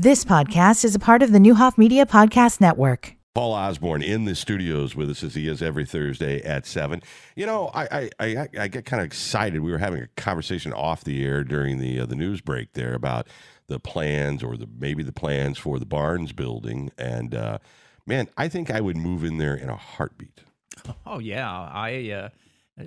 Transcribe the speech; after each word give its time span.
This 0.00 0.24
podcast 0.24 0.84
is 0.84 0.94
a 0.94 1.00
part 1.00 1.24
of 1.24 1.32
the 1.32 1.40
Neuhoff 1.40 1.76
Media 1.76 2.06
Podcast 2.06 2.60
Network. 2.60 3.16
Paul 3.34 3.52
Osborne 3.52 4.00
in 4.00 4.26
the 4.26 4.36
studios 4.36 4.94
with 4.94 5.10
us 5.10 5.24
as 5.24 5.34
he 5.34 5.48
is 5.48 5.60
every 5.60 5.84
Thursday 5.84 6.40
at 6.40 6.66
seven. 6.66 7.02
You 7.34 7.46
know, 7.46 7.68
I 7.74 7.82
I, 7.90 8.10
I, 8.20 8.48
I 8.60 8.68
get 8.68 8.84
kind 8.84 9.00
of 9.00 9.06
excited. 9.06 9.60
We 9.60 9.72
were 9.72 9.78
having 9.78 10.00
a 10.00 10.06
conversation 10.16 10.72
off 10.72 11.02
the 11.02 11.24
air 11.24 11.42
during 11.42 11.80
the 11.80 11.98
uh, 11.98 12.06
the 12.06 12.14
news 12.14 12.40
break 12.40 12.74
there 12.74 12.94
about 12.94 13.26
the 13.66 13.80
plans 13.80 14.44
or 14.44 14.56
the 14.56 14.68
maybe 14.78 15.02
the 15.02 15.10
plans 15.10 15.58
for 15.58 15.80
the 15.80 15.84
Barnes 15.84 16.30
building, 16.30 16.92
and 16.96 17.34
uh, 17.34 17.58
man, 18.06 18.28
I 18.36 18.46
think 18.46 18.70
I 18.70 18.80
would 18.80 18.96
move 18.96 19.24
in 19.24 19.38
there 19.38 19.56
in 19.56 19.68
a 19.68 19.74
heartbeat. 19.74 20.44
Oh 21.04 21.18
yeah, 21.18 21.50
I 21.50 22.10
uh, 22.12 22.28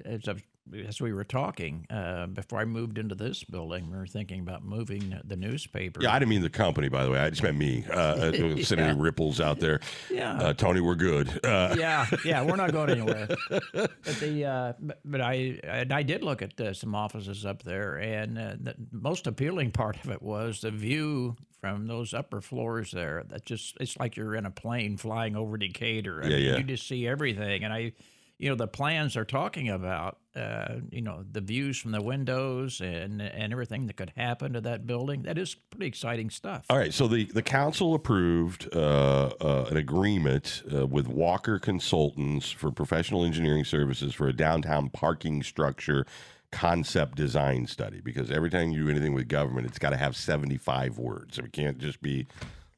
as 0.06 0.30
I've 0.30 0.44
as 0.88 1.02
we 1.02 1.12
were 1.12 1.24
talking 1.24 1.86
uh, 1.90 2.28
before 2.28 2.60
I 2.60 2.66
moved 2.66 2.98
into 2.98 3.16
this 3.16 3.44
building, 3.44 3.90
we 3.90 3.98
were 3.98 4.08
thinking 4.08 4.40
about 4.40 4.64
moving 4.64 5.20
the 5.24 5.36
newspaper. 5.36 6.02
Yeah, 6.02 6.14
I 6.14 6.20
didn't 6.20 6.30
mean 6.30 6.42
the 6.42 6.50
company, 6.50 6.88
by 6.88 7.04
the 7.04 7.12
way. 7.12 7.20
I 7.20 7.30
just 7.30 7.44
meant 7.44 7.58
me. 7.58 7.84
Uh, 7.90 7.94
uh 7.94 8.32
yeah. 8.34 8.64
Sending 8.64 8.88
any 8.88 9.00
ripples 9.00 9.42
out 9.42 9.60
there. 9.60 9.80
Yeah, 10.10 10.38
uh, 10.38 10.54
Tony, 10.54 10.82
we're 10.82 10.96
good. 10.96 11.44
Uh, 11.44 11.76
yeah, 11.78 12.06
yeah, 12.24 12.44
we're 12.44 12.56
not 12.56 12.72
going 12.72 12.90
anywhere. 12.98 13.28
but 13.50 14.20
the 14.20 14.46
uh, 14.46 14.74
but 15.04 15.22
I 15.22 15.60
and 15.64 15.92
I 15.92 16.04
did 16.04 16.24
look 16.24 16.42
at 16.42 16.60
uh, 16.60 16.74
some 16.74 16.96
offices 16.96 17.46
up 17.46 17.64
there, 17.64 17.96
and 17.96 18.38
the 18.38 18.76
most 18.92 19.28
appealing 19.28 19.72
part 19.72 20.04
of 20.04 20.10
it 20.10 20.22
was 20.22 20.62
the 20.62 20.72
view 20.72 21.36
from 21.60 21.88
those 21.88 22.14
upper 22.14 22.42
floors 22.42 22.92
there. 22.92 23.24
That 23.28 23.46
just 23.46 23.78
it's 23.80 23.98
like 23.98 24.16
you're 24.16 24.36
in 24.36 24.46
a 24.46 24.52
plane 24.52 24.98
flying 24.98 25.36
over 25.36 25.58
Decatur. 25.58 26.22
I 26.24 26.28
yeah, 26.28 26.36
mean, 26.36 26.46
yeah. 26.46 26.58
You 26.58 26.64
just 26.64 26.88
see 26.88 27.08
everything, 27.08 27.64
and 27.64 27.74
I 27.74 27.94
you 28.42 28.50
know 28.50 28.56
the 28.56 28.68
plans 28.68 29.14
they're 29.14 29.24
talking 29.24 29.70
about 29.70 30.18
uh, 30.36 30.78
you 30.90 31.02
know 31.02 31.24
the 31.32 31.42
views 31.42 31.78
from 31.78 31.92
the 31.92 32.02
windows 32.02 32.82
and 32.82 33.22
and 33.22 33.54
everything 33.54 33.86
that 33.86 33.96
could 33.96 34.12
happen 34.18 34.54
to 34.54 34.62
that 34.62 34.88
building 34.88 35.22
that 35.22 35.38
is 35.38 35.54
pretty 35.54 35.86
exciting 35.86 36.32
stuff. 36.32 36.66
All 36.70 36.78
right 36.78 36.92
so 36.92 37.08
the 37.08 37.26
the 37.26 37.44
council 37.44 37.94
approved 37.94 38.68
uh, 38.76 39.30
uh, 39.40 39.68
an 39.70 39.78
agreement 39.78 40.64
uh, 40.74 40.88
with 40.88 41.08
walker 41.08 41.60
consultants 41.60 42.50
for 42.50 42.72
professional 42.72 43.24
engineering 43.24 43.64
services 43.64 44.16
for 44.16 44.28
a 44.28 44.34
downtown 44.34 44.90
parking 44.90 45.44
structure 45.44 46.08
concept 46.52 47.16
design 47.16 47.68
study 47.68 48.02
because 48.02 48.32
every 48.32 48.50
time 48.50 48.72
you 48.72 48.86
do 48.86 48.90
anything 48.90 49.14
with 49.14 49.28
government 49.28 49.68
it's 49.68 49.80
got 49.80 49.92
to 49.92 49.98
have 49.98 50.16
75 50.16 50.98
words. 50.98 51.36
So 51.36 51.44
it 51.44 51.54
can't 51.54 51.78
just 51.78 52.02
be 52.02 52.26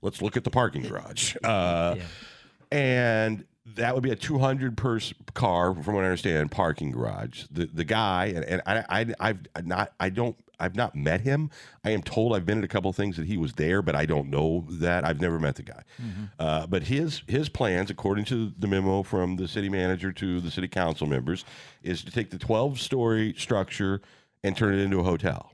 let's 0.01 0.21
look 0.21 0.35
at 0.35 0.43
the 0.43 0.51
parking 0.51 0.81
garage. 0.81 1.38
Uh, 1.43 1.95
yeah. 1.97 2.77
and 2.77 3.45
that 3.66 3.94
would 3.94 4.03
be 4.03 4.11
a 4.11 4.16
200 4.16 4.75
per 4.75 5.00
car, 5.33 5.73
from 5.73 5.95
what 5.95 6.03
I 6.03 6.08
understand, 6.08 6.52
parking 6.52 6.92
garage. 6.92 7.45
The 7.50 7.66
the 7.66 7.86
guy 7.86 8.25
and, 8.36 8.44
and 8.45 8.61
I, 8.66 8.83
I 8.89 9.36
I've 9.56 9.66
not 9.66 9.94
I 10.00 10.09
don't 10.09 10.36
I've 10.59 10.75
not 10.75 10.95
met 10.95 11.22
him. 11.22 11.50
I 11.84 11.91
am 11.91 12.03
told 12.03 12.36
I've 12.36 12.45
been 12.45 12.58
at 12.58 12.64
a 12.64 12.67
couple 12.67 12.89
of 12.89 12.95
things 12.95 13.16
that 13.17 13.25
he 13.25 13.38
was 13.38 13.53
there, 13.53 13.81
but 13.81 13.95
I 13.95 14.06
don't 14.06 14.30
know 14.30 14.66
that. 14.69 15.06
I've 15.06 15.22
never 15.22 15.39
met 15.39 15.56
the 15.56 15.64
guy. 15.64 15.84
Mm-hmm. 16.02 16.23
Uh, 16.39 16.67
but 16.67 16.84
his 16.84 17.22
his 17.28 17.47
plans, 17.47 17.89
according 17.89 18.25
to 18.25 18.52
the 18.58 18.67
memo 18.67 19.02
from 19.02 19.38
the 19.38 19.47
city 19.47 19.69
manager 19.69 20.11
to 20.11 20.41
the 20.41 20.52
city 20.52 20.67
council 20.67 21.08
members, 21.08 21.45
is 21.84 22.03
to 22.03 22.11
take 22.11 22.31
the 22.31 22.38
12 22.38 22.80
story 22.80 23.34
structure 23.38 24.02
and 24.44 24.58
turn 24.58 24.73
it 24.73 24.81
into 24.81 25.00
a 25.00 25.03
hotel 25.03 25.53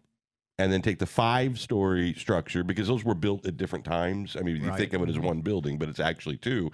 and 0.57 0.73
then 0.73 0.81
take 0.81 0.97
the 0.97 1.05
five 1.05 1.59
story 1.59 2.13
structure 2.13 2.63
because 2.63 2.87
those 2.87 3.03
were 3.03 3.15
built 3.15 3.45
at 3.45 3.55
different 3.55 3.85
times. 3.85 4.35
I 4.35 4.41
mean, 4.41 4.57
you 4.57 4.75
think 4.75 4.93
of 4.93 5.01
it 5.03 5.09
as 5.09 5.15
mm-hmm. 5.15 5.25
one 5.25 5.41
building, 5.41 5.77
but 5.77 5.89
it's 5.89 5.99
actually 5.99 6.37
two 6.37 6.71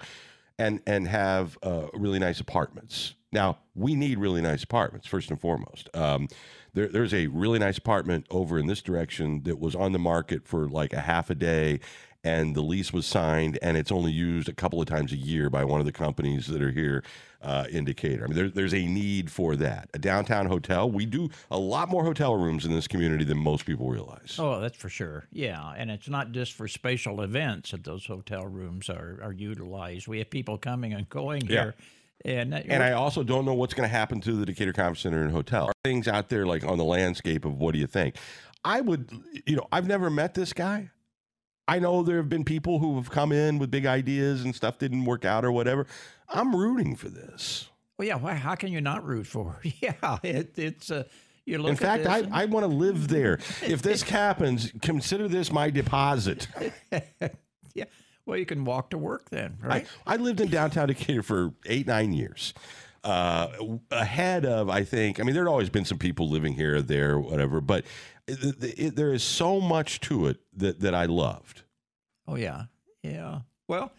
and 0.58 0.80
and 0.86 1.08
have 1.08 1.58
uh, 1.62 1.86
really 1.92 2.18
nice 2.18 2.40
apartments. 2.40 3.14
Now 3.32 3.58
we 3.74 3.94
need 3.94 4.18
really 4.18 4.40
nice 4.40 4.64
apartments 4.64 5.06
first 5.06 5.30
and 5.30 5.40
foremost. 5.40 5.88
Um, 5.94 6.28
there, 6.74 6.88
there's 6.88 7.14
a 7.14 7.26
really 7.28 7.58
nice 7.58 7.78
apartment 7.78 8.26
over 8.30 8.58
in 8.58 8.66
this 8.66 8.82
direction 8.82 9.42
that 9.44 9.58
was 9.58 9.74
on 9.74 9.92
the 9.92 9.98
market 9.98 10.46
for 10.46 10.68
like 10.68 10.92
a 10.92 11.00
half 11.00 11.30
a 11.30 11.34
day, 11.34 11.80
and 12.26 12.56
the 12.56 12.60
lease 12.60 12.92
was 12.92 13.06
signed, 13.06 13.56
and 13.62 13.76
it's 13.76 13.92
only 13.92 14.10
used 14.10 14.48
a 14.48 14.52
couple 14.52 14.80
of 14.80 14.88
times 14.88 15.12
a 15.12 15.16
year 15.16 15.48
by 15.48 15.62
one 15.64 15.78
of 15.78 15.86
the 15.86 15.92
companies 15.92 16.48
that 16.48 16.60
are 16.60 16.72
here 16.72 17.04
uh, 17.40 17.66
in 17.70 17.84
Decatur. 17.84 18.24
I 18.24 18.26
mean, 18.26 18.36
there, 18.36 18.48
there's 18.48 18.74
a 18.74 18.84
need 18.84 19.30
for 19.30 19.54
that. 19.54 19.88
A 19.94 19.98
downtown 19.98 20.46
hotel, 20.46 20.90
we 20.90 21.06
do 21.06 21.30
a 21.52 21.58
lot 21.58 21.88
more 21.88 22.02
hotel 22.02 22.34
rooms 22.34 22.64
in 22.64 22.72
this 22.72 22.88
community 22.88 23.24
than 23.24 23.38
most 23.38 23.64
people 23.64 23.88
realize. 23.88 24.36
Oh, 24.40 24.60
that's 24.60 24.76
for 24.76 24.88
sure. 24.88 25.26
Yeah, 25.30 25.72
and 25.76 25.88
it's 25.88 26.08
not 26.08 26.32
just 26.32 26.52
for 26.54 26.66
special 26.66 27.22
events 27.22 27.70
that 27.70 27.84
those 27.84 28.06
hotel 28.06 28.44
rooms 28.44 28.90
are, 28.90 29.20
are 29.22 29.32
utilized. 29.32 30.08
We 30.08 30.18
have 30.18 30.28
people 30.28 30.58
coming 30.58 30.92
and 30.92 31.08
going 31.08 31.46
here. 31.46 31.74
Yeah. 31.78 32.40
And, 32.40 32.54
and 32.54 32.82
I 32.82 32.92
also 32.92 33.22
don't 33.22 33.44
know 33.44 33.54
what's 33.54 33.74
going 33.74 33.88
to 33.88 33.94
happen 33.94 34.20
to 34.22 34.32
the 34.32 34.46
Decatur 34.46 34.72
Conference 34.72 35.00
Center 35.00 35.22
and 35.22 35.30
Hotel. 35.30 35.66
Are 35.66 35.72
things 35.84 36.08
out 36.08 36.28
there 36.28 36.44
like 36.44 36.64
on 36.64 36.76
the 36.76 36.84
landscape 36.84 37.44
of 37.44 37.58
what 37.58 37.72
do 37.72 37.78
you 37.78 37.86
think? 37.86 38.16
I 38.64 38.80
would, 38.80 39.12
you 39.46 39.54
know, 39.54 39.68
I've 39.70 39.86
never 39.86 40.10
met 40.10 40.34
this 40.34 40.52
guy. 40.52 40.90
I 41.68 41.78
know 41.78 42.02
there 42.02 42.18
have 42.18 42.28
been 42.28 42.44
people 42.44 42.78
who 42.78 42.96
have 42.96 43.10
come 43.10 43.32
in 43.32 43.58
with 43.58 43.70
big 43.70 43.86
ideas 43.86 44.44
and 44.44 44.54
stuff 44.54 44.78
didn't 44.78 45.04
work 45.04 45.24
out 45.24 45.44
or 45.44 45.50
whatever. 45.50 45.86
I'm 46.28 46.54
rooting 46.54 46.96
for 46.96 47.08
this. 47.08 47.68
Well, 47.98 48.06
yeah. 48.06 48.16
Why, 48.16 48.34
how 48.34 48.54
can 48.54 48.70
you 48.72 48.80
not 48.80 49.04
root 49.04 49.26
for? 49.26 49.60
Yeah, 49.80 50.18
it, 50.22 50.58
it's 50.58 50.90
a. 50.90 51.00
Uh, 51.00 51.04
you 51.44 51.58
look 51.58 51.70
In 51.70 51.76
fact, 51.76 52.06
I, 52.06 52.18
and... 52.18 52.34
I 52.34 52.44
want 52.46 52.64
to 52.64 52.68
live 52.68 53.06
there. 53.06 53.34
if 53.62 53.80
this 53.80 54.02
happens, 54.10 54.72
consider 54.82 55.28
this 55.28 55.52
my 55.52 55.70
deposit. 55.70 56.48
yeah. 57.74 57.84
Well, 58.26 58.36
you 58.36 58.46
can 58.46 58.64
walk 58.64 58.90
to 58.90 58.98
work 58.98 59.30
then, 59.30 59.56
right? 59.62 59.86
I, 60.04 60.14
I 60.14 60.16
lived 60.16 60.40
in 60.40 60.48
downtown 60.48 60.88
Decatur 60.88 61.22
for 61.22 61.54
eight, 61.66 61.86
nine 61.86 62.12
years. 62.12 62.52
Uh, 63.06 63.78
ahead 63.92 64.44
of, 64.44 64.68
I 64.68 64.82
think, 64.82 65.20
I 65.20 65.22
mean, 65.22 65.32
there 65.32 65.44
had 65.44 65.48
always 65.48 65.70
been 65.70 65.84
some 65.84 65.96
people 65.98 66.28
living 66.28 66.54
here 66.54 66.76
or 66.76 66.82
there, 66.82 67.20
whatever, 67.20 67.60
but 67.60 67.84
it, 68.26 68.78
it, 68.78 68.96
there 68.96 69.12
is 69.12 69.22
so 69.22 69.60
much 69.60 70.00
to 70.00 70.26
it 70.26 70.38
that, 70.56 70.80
that 70.80 70.92
I 70.92 71.04
loved. 71.04 71.62
Oh, 72.26 72.34
yeah. 72.34 72.64
Yeah. 73.04 73.42
Well, 73.68 73.92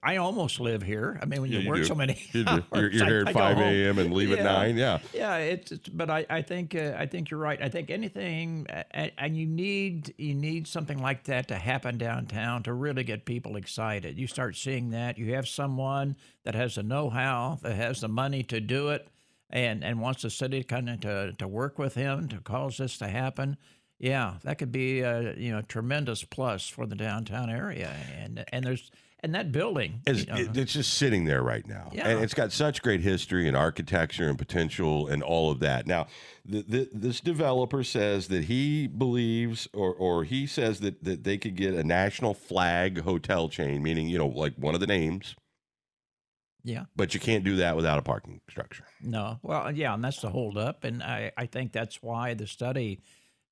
I 0.00 0.18
almost 0.18 0.60
live 0.60 0.80
here. 0.82 1.18
I 1.20 1.24
mean, 1.24 1.40
when 1.40 1.50
you, 1.50 1.58
yeah, 1.58 1.64
you 1.64 1.68
work 1.68 1.78
do. 1.78 1.84
so 1.84 1.94
many, 1.96 2.16
you 2.32 2.44
hours, 2.46 2.62
you're, 2.72 2.90
you're, 2.90 3.06
here 3.06 3.24
at 3.26 3.34
five 3.34 3.58
a.m. 3.58 3.98
and 3.98 4.14
leave 4.14 4.30
yeah. 4.30 4.36
at 4.36 4.44
nine. 4.44 4.76
Yeah, 4.76 4.98
yeah. 5.12 5.36
It's, 5.38 5.72
it's 5.72 5.88
but 5.88 6.08
I, 6.08 6.24
I 6.30 6.42
think 6.42 6.74
uh, 6.76 6.94
I 6.96 7.06
think 7.06 7.30
you're 7.30 7.40
right. 7.40 7.60
I 7.60 7.68
think 7.68 7.90
anything, 7.90 8.66
and, 8.92 9.10
and 9.18 9.36
you 9.36 9.46
need 9.46 10.14
you 10.18 10.34
need 10.34 10.68
something 10.68 10.98
like 10.98 11.24
that 11.24 11.48
to 11.48 11.56
happen 11.56 11.98
downtown 11.98 12.62
to 12.64 12.72
really 12.72 13.02
get 13.02 13.24
people 13.24 13.56
excited. 13.56 14.18
You 14.18 14.28
start 14.28 14.54
seeing 14.54 14.90
that 14.90 15.18
you 15.18 15.34
have 15.34 15.48
someone 15.48 16.16
that 16.44 16.54
has 16.54 16.76
the 16.76 16.84
know-how, 16.84 17.58
that 17.62 17.74
has 17.74 18.00
the 18.00 18.08
money 18.08 18.44
to 18.44 18.60
do 18.60 18.90
it, 18.90 19.08
and 19.50 19.82
and 19.82 20.00
wants 20.00 20.22
the 20.22 20.30
city 20.30 20.62
kind 20.62 20.88
of 20.90 21.00
to 21.00 21.32
to 21.32 21.48
work 21.48 21.80
with 21.80 21.96
him 21.96 22.28
to 22.28 22.38
cause 22.38 22.76
this 22.76 22.98
to 22.98 23.08
happen. 23.08 23.56
Yeah, 23.98 24.34
that 24.44 24.58
could 24.58 24.70
be 24.70 25.00
a 25.00 25.34
you 25.34 25.50
know 25.50 25.62
tremendous 25.62 26.22
plus 26.22 26.68
for 26.68 26.86
the 26.86 26.94
downtown 26.94 27.50
area, 27.50 27.92
and 28.16 28.44
and 28.52 28.64
there's 28.64 28.88
and 29.22 29.34
that 29.34 29.52
building, 29.52 30.00
is, 30.06 30.26
you 30.26 30.26
know, 30.26 30.52
it's 30.54 30.72
just 30.72 30.94
sitting 30.94 31.24
there 31.24 31.42
right 31.42 31.66
now. 31.66 31.90
Yeah. 31.92 32.08
And 32.08 32.24
it's 32.24 32.34
got 32.34 32.50
such 32.50 32.82
great 32.82 33.00
history 33.00 33.46
and 33.46 33.56
architecture 33.56 34.28
and 34.28 34.36
potential 34.36 35.06
and 35.06 35.22
all 35.22 35.50
of 35.50 35.60
that. 35.60 35.86
Now, 35.86 36.08
the, 36.44 36.62
the, 36.62 36.88
this 36.92 37.20
developer 37.20 37.84
says 37.84 38.28
that 38.28 38.44
he 38.44 38.88
believes, 38.88 39.68
or, 39.72 39.94
or 39.94 40.24
he 40.24 40.46
says 40.46 40.80
that, 40.80 41.04
that 41.04 41.22
they 41.22 41.38
could 41.38 41.54
get 41.54 41.74
a 41.74 41.84
national 41.84 42.34
flag 42.34 43.02
hotel 43.02 43.48
chain, 43.48 43.82
meaning, 43.82 44.08
you 44.08 44.18
know, 44.18 44.26
like 44.26 44.54
one 44.56 44.74
of 44.74 44.80
the 44.80 44.88
names. 44.88 45.36
Yeah. 46.64 46.84
But 46.96 47.14
you 47.14 47.20
can't 47.20 47.44
do 47.44 47.56
that 47.56 47.76
without 47.76 47.98
a 47.98 48.02
parking 48.02 48.40
structure. 48.48 48.84
No. 49.00 49.38
Well, 49.42 49.70
yeah, 49.72 49.94
and 49.94 50.04
that's 50.04 50.20
the 50.20 50.30
holdup. 50.30 50.84
And 50.84 51.02
I, 51.02 51.32
I 51.36 51.46
think 51.46 51.72
that's 51.72 52.02
why 52.02 52.34
the 52.34 52.46
study 52.46 53.00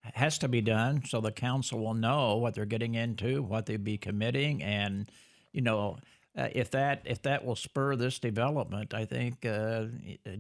has 0.03 0.39
to 0.39 0.49
be 0.49 0.63
done 0.63 1.05
so 1.05 1.21
the 1.21 1.31
council 1.31 1.79
will 1.79 1.95
know 1.95 2.37
what 2.37 2.55
they're 2.55 2.65
getting 2.65 2.95
into, 2.95 3.43
what 3.43 3.67
they'd 3.67 3.85
be 3.85 3.99
committing, 3.99 4.63
and 4.63 5.11
you 5.53 5.61
know, 5.61 5.99
uh, 6.37 6.49
if 6.53 6.71
that 6.71 7.03
if 7.05 7.23
that 7.23 7.45
will 7.45 7.57
spur 7.57 7.97
this 7.97 8.19
development, 8.19 8.95
I 8.95 9.05
think 9.05 9.45
uh, 9.45 9.87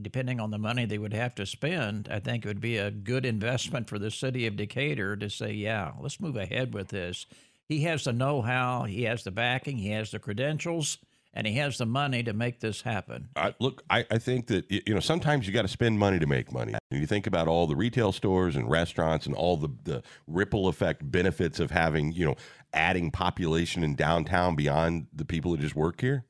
depending 0.00 0.38
on 0.38 0.50
the 0.50 0.59
money 0.59 0.84
they 0.84 0.98
would 0.98 1.12
have 1.12 1.34
to 1.37 1.47
spend, 1.47 2.09
I 2.10 2.21
think 2.21 2.44
it 2.44 2.48
would 2.48 2.60
be 2.60 2.76
a 2.76 2.93
good 2.93 3.26
investment 3.26 3.88
for 3.88 3.98
the 3.98 4.10
city 4.10 4.47
of 4.47 4.56
Decatur 4.56 5.16
to 5.16 5.28
say, 5.28 5.53
yeah, 5.53 5.93
let's 6.00 6.21
move 6.21 6.37
ahead 6.37 6.75
with 6.75 6.88
this. 6.88 7.26
He 7.69 7.82
has 7.82 8.04
the 8.04 8.12
know-how, 8.12 8.84
he 8.84 9.04
has 9.04 9.25
the 9.25 9.31
backing, 9.31 9.78
he 9.78 9.91
has 9.91 10.10
the 10.10 10.18
credentials 10.18 10.98
and 11.32 11.47
he 11.47 11.54
has 11.54 11.78
the 11.78 11.86
money 11.86 12.22
to 12.22 12.32
make 12.32 12.60
this 12.60 12.82
happen. 12.82 13.28
I, 13.36 13.54
look, 13.60 13.82
I, 13.88 14.04
I 14.10 14.18
think 14.18 14.48
that 14.48 14.71
you 14.71 14.94
know 14.94 15.00
sometimes 15.00 15.47
you 15.47 15.53
got 15.53 15.62
to 15.62 15.68
spend 15.68 15.98
money 15.98 16.18
to 16.18 16.27
make 16.27 16.53
money. 16.53 16.74
And 16.91 17.00
you 17.00 17.06
think 17.06 17.27
about 17.27 17.48
all 17.48 17.66
the 17.66 17.77
retail 17.77 18.12
stores 18.12 18.56
and 18.56 18.68
restaurants 18.68 19.27
and 19.27 19.34
all 19.34 19.56
the, 19.56 19.68
the 19.84 20.03
ripple 20.27 20.68
effect 20.68 21.09
benefits 21.10 21.60
of 21.60 21.71
having 21.71 22.12
you 22.12 22.27
know 22.27 22.36
adding 22.72 23.10
population 23.10 23.84
in 23.84 23.94
downtown 23.94 24.56
beyond 24.56 25.06
the 25.12 25.24
people 25.24 25.53
that 25.53 25.60
just 25.60 25.77
work 25.77 26.00
here. 26.00 26.24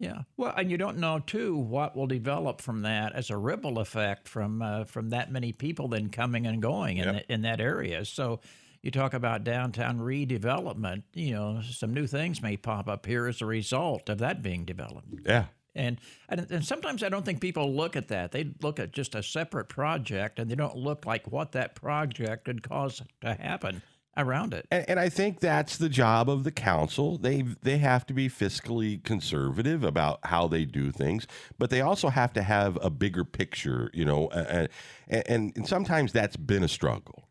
Yeah, 0.00 0.22
well, 0.36 0.54
and 0.56 0.70
you 0.70 0.78
don't 0.78 0.98
know 0.98 1.18
too 1.18 1.56
what 1.56 1.96
will 1.96 2.06
develop 2.06 2.60
from 2.60 2.82
that 2.82 3.14
as 3.14 3.30
a 3.30 3.36
ripple 3.36 3.80
effect 3.80 4.28
from 4.28 4.62
uh, 4.62 4.84
from 4.84 5.10
that 5.10 5.30
many 5.30 5.52
people 5.52 5.88
then 5.88 6.08
coming 6.08 6.46
and 6.46 6.62
going 6.62 6.98
in 6.98 7.04
yep. 7.04 7.26
the, 7.26 7.32
in 7.32 7.42
that 7.42 7.60
area. 7.60 8.04
So 8.04 8.40
you 8.88 9.00
talk 9.00 9.12
about 9.12 9.44
downtown 9.44 9.98
redevelopment, 9.98 11.02
you 11.12 11.34
know, 11.34 11.60
some 11.62 11.92
new 11.92 12.06
things 12.06 12.40
may 12.40 12.56
pop 12.56 12.88
up 12.88 13.04
here 13.04 13.26
as 13.26 13.42
a 13.42 13.46
result 13.46 14.08
of 14.08 14.16
that 14.18 14.40
being 14.42 14.64
developed. 14.64 15.08
Yeah. 15.26 15.44
And, 15.74 16.00
and 16.30 16.50
and 16.50 16.64
sometimes 16.64 17.02
I 17.02 17.10
don't 17.10 17.24
think 17.24 17.40
people 17.40 17.74
look 17.74 17.96
at 17.96 18.08
that. 18.08 18.32
They 18.32 18.54
look 18.62 18.80
at 18.80 18.92
just 18.92 19.14
a 19.14 19.22
separate 19.22 19.68
project 19.68 20.38
and 20.38 20.50
they 20.50 20.54
don't 20.54 20.76
look 20.76 21.04
like 21.04 21.30
what 21.30 21.52
that 21.52 21.74
project 21.74 22.46
could 22.46 22.62
cause 22.62 23.02
to 23.20 23.34
happen. 23.34 23.82
around 24.18 24.52
it. 24.52 24.66
And, 24.70 24.84
and 24.90 25.00
I 25.00 25.08
think 25.08 25.40
that's 25.40 25.78
the 25.78 25.88
job 25.88 26.28
of 26.28 26.44
the 26.44 26.50
council. 26.50 27.16
They 27.18 27.42
they 27.62 27.78
have 27.78 28.04
to 28.06 28.14
be 28.14 28.28
fiscally 28.28 29.02
conservative 29.04 29.84
about 29.84 30.18
how 30.24 30.48
they 30.48 30.64
do 30.64 30.90
things, 30.90 31.26
but 31.58 31.70
they 31.70 31.80
also 31.80 32.08
have 32.08 32.32
to 32.34 32.42
have 32.42 32.76
a 32.82 32.90
bigger 32.90 33.24
picture, 33.24 33.90
you 33.94 34.04
know. 34.04 34.28
And 34.28 34.68
and, 35.08 35.52
and 35.56 35.66
sometimes 35.66 36.12
that's 36.12 36.36
been 36.36 36.62
a 36.62 36.68
struggle. 36.68 37.27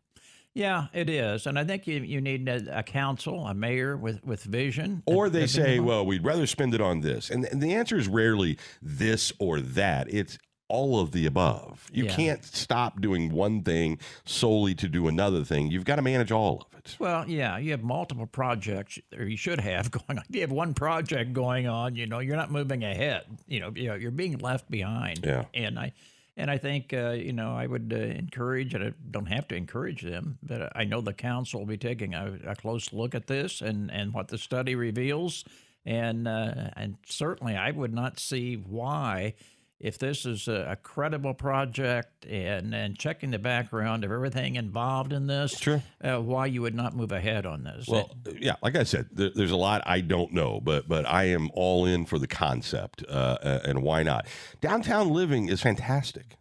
Yeah, 0.54 0.86
it 0.92 1.08
is, 1.08 1.46
and 1.46 1.58
I 1.58 1.64
think 1.64 1.86
you, 1.86 2.00
you 2.00 2.20
need 2.20 2.48
a, 2.48 2.78
a 2.78 2.82
council, 2.82 3.46
a 3.46 3.54
mayor 3.54 3.96
with, 3.96 4.24
with 4.24 4.42
vision. 4.42 5.02
Or 5.06 5.28
they 5.28 5.46
say, 5.46 5.78
well, 5.78 6.04
we'd 6.04 6.24
rather 6.24 6.46
spend 6.46 6.74
it 6.74 6.80
on 6.80 7.00
this, 7.00 7.30
and, 7.30 7.44
and 7.44 7.62
the 7.62 7.74
answer 7.74 7.96
is 7.96 8.08
rarely 8.08 8.58
this 8.82 9.32
or 9.38 9.60
that. 9.60 10.12
It's 10.12 10.36
all 10.70 11.00
of 11.00 11.12
the 11.12 11.24
above. 11.26 11.88
You 11.92 12.04
Yeah. 12.04 12.14
can't 12.14 12.44
stop 12.44 13.00
doing 13.00 13.32
one 13.32 13.62
thing 13.62 13.98
solely 14.26 14.74
to 14.74 14.88
do 14.88 15.06
another 15.08 15.42
thing. 15.44 15.70
You've 15.70 15.84
got 15.86 15.96
to 15.96 16.02
manage 16.02 16.30
all 16.32 16.66
of 16.70 16.78
it. 16.78 16.96
Well, 16.98 17.26
yeah, 17.28 17.56
you 17.56 17.70
have 17.70 17.82
multiple 17.82 18.26
projects, 18.26 18.98
or 19.16 19.24
you 19.24 19.36
should 19.36 19.60
have 19.60 19.90
going 19.92 20.18
on. 20.18 20.24
If 20.28 20.34
you 20.34 20.40
have 20.42 20.50
one 20.52 20.74
project 20.74 21.32
going 21.32 21.68
on, 21.68 21.94
you 21.94 22.06
know, 22.06 22.18
you're 22.18 22.36
not 22.36 22.50
moving 22.50 22.82
ahead. 22.84 23.24
You 23.46 23.60
know 23.60 23.72
you're 23.76 24.10
being 24.10 24.38
left 24.38 24.70
behind. 24.70 25.20
Yeah. 25.24 25.44
And 25.54 25.78
I, 25.78 25.92
and 26.38 26.52
I 26.52 26.56
think, 26.56 26.94
uh, 26.94 27.10
you 27.10 27.32
know, 27.32 27.54
I 27.54 27.66
would 27.66 27.92
uh, 27.92 27.96
encourage, 27.96 28.72
and 28.72 28.84
I 28.84 28.92
don't 29.10 29.26
have 29.26 29.48
to 29.48 29.56
encourage 29.56 30.02
them, 30.02 30.38
but 30.40 30.72
I 30.74 30.84
know 30.84 31.00
the 31.00 31.12
council 31.12 31.60
will 31.60 31.66
be 31.66 31.76
taking 31.76 32.14
a, 32.14 32.38
a 32.46 32.54
close 32.54 32.92
look 32.92 33.14
at 33.16 33.26
this 33.26 33.60
and 33.60 33.90
and 33.90 34.14
what 34.14 34.28
the 34.28 34.38
study 34.38 34.76
reveals, 34.76 35.44
and 35.84 36.28
uh, 36.28 36.70
and 36.76 36.96
certainly 37.06 37.56
I 37.56 37.72
would 37.72 37.92
not 37.92 38.20
see 38.20 38.54
why. 38.54 39.34
If 39.80 39.96
this 39.98 40.26
is 40.26 40.48
a, 40.48 40.70
a 40.72 40.76
credible 40.76 41.34
project 41.34 42.26
and, 42.26 42.74
and 42.74 42.98
checking 42.98 43.30
the 43.30 43.38
background 43.38 44.02
of 44.04 44.10
everything 44.10 44.56
involved 44.56 45.12
in 45.12 45.28
this, 45.28 45.56
Sure. 45.56 45.82
uh, 46.02 46.18
why 46.18 46.46
you 46.46 46.62
would 46.62 46.74
not 46.74 46.96
move 46.96 47.12
ahead 47.12 47.46
on 47.46 47.62
this. 47.62 47.86
Well, 47.86 48.10
yeah, 48.40 48.56
like 48.60 48.74
I 48.74 48.82
said, 48.82 49.06
there, 49.12 49.30
there's 49.32 49.52
a 49.52 49.56
lot 49.56 49.82
I 49.86 50.00
don't 50.00 50.32
know, 50.32 50.60
but 50.60 50.88
but 50.88 51.06
I 51.06 51.24
am 51.24 51.48
all 51.54 51.86
in 51.86 52.06
for 52.06 52.18
the 52.18 52.26
concept, 52.26 53.04
uh, 53.08 53.12
uh, 53.40 53.60
and 53.64 53.82
why 53.82 54.02
not? 54.02 54.26
Downtown 54.60 55.10
living 55.10 55.48
is 55.48 55.60
fantastic 55.60 56.36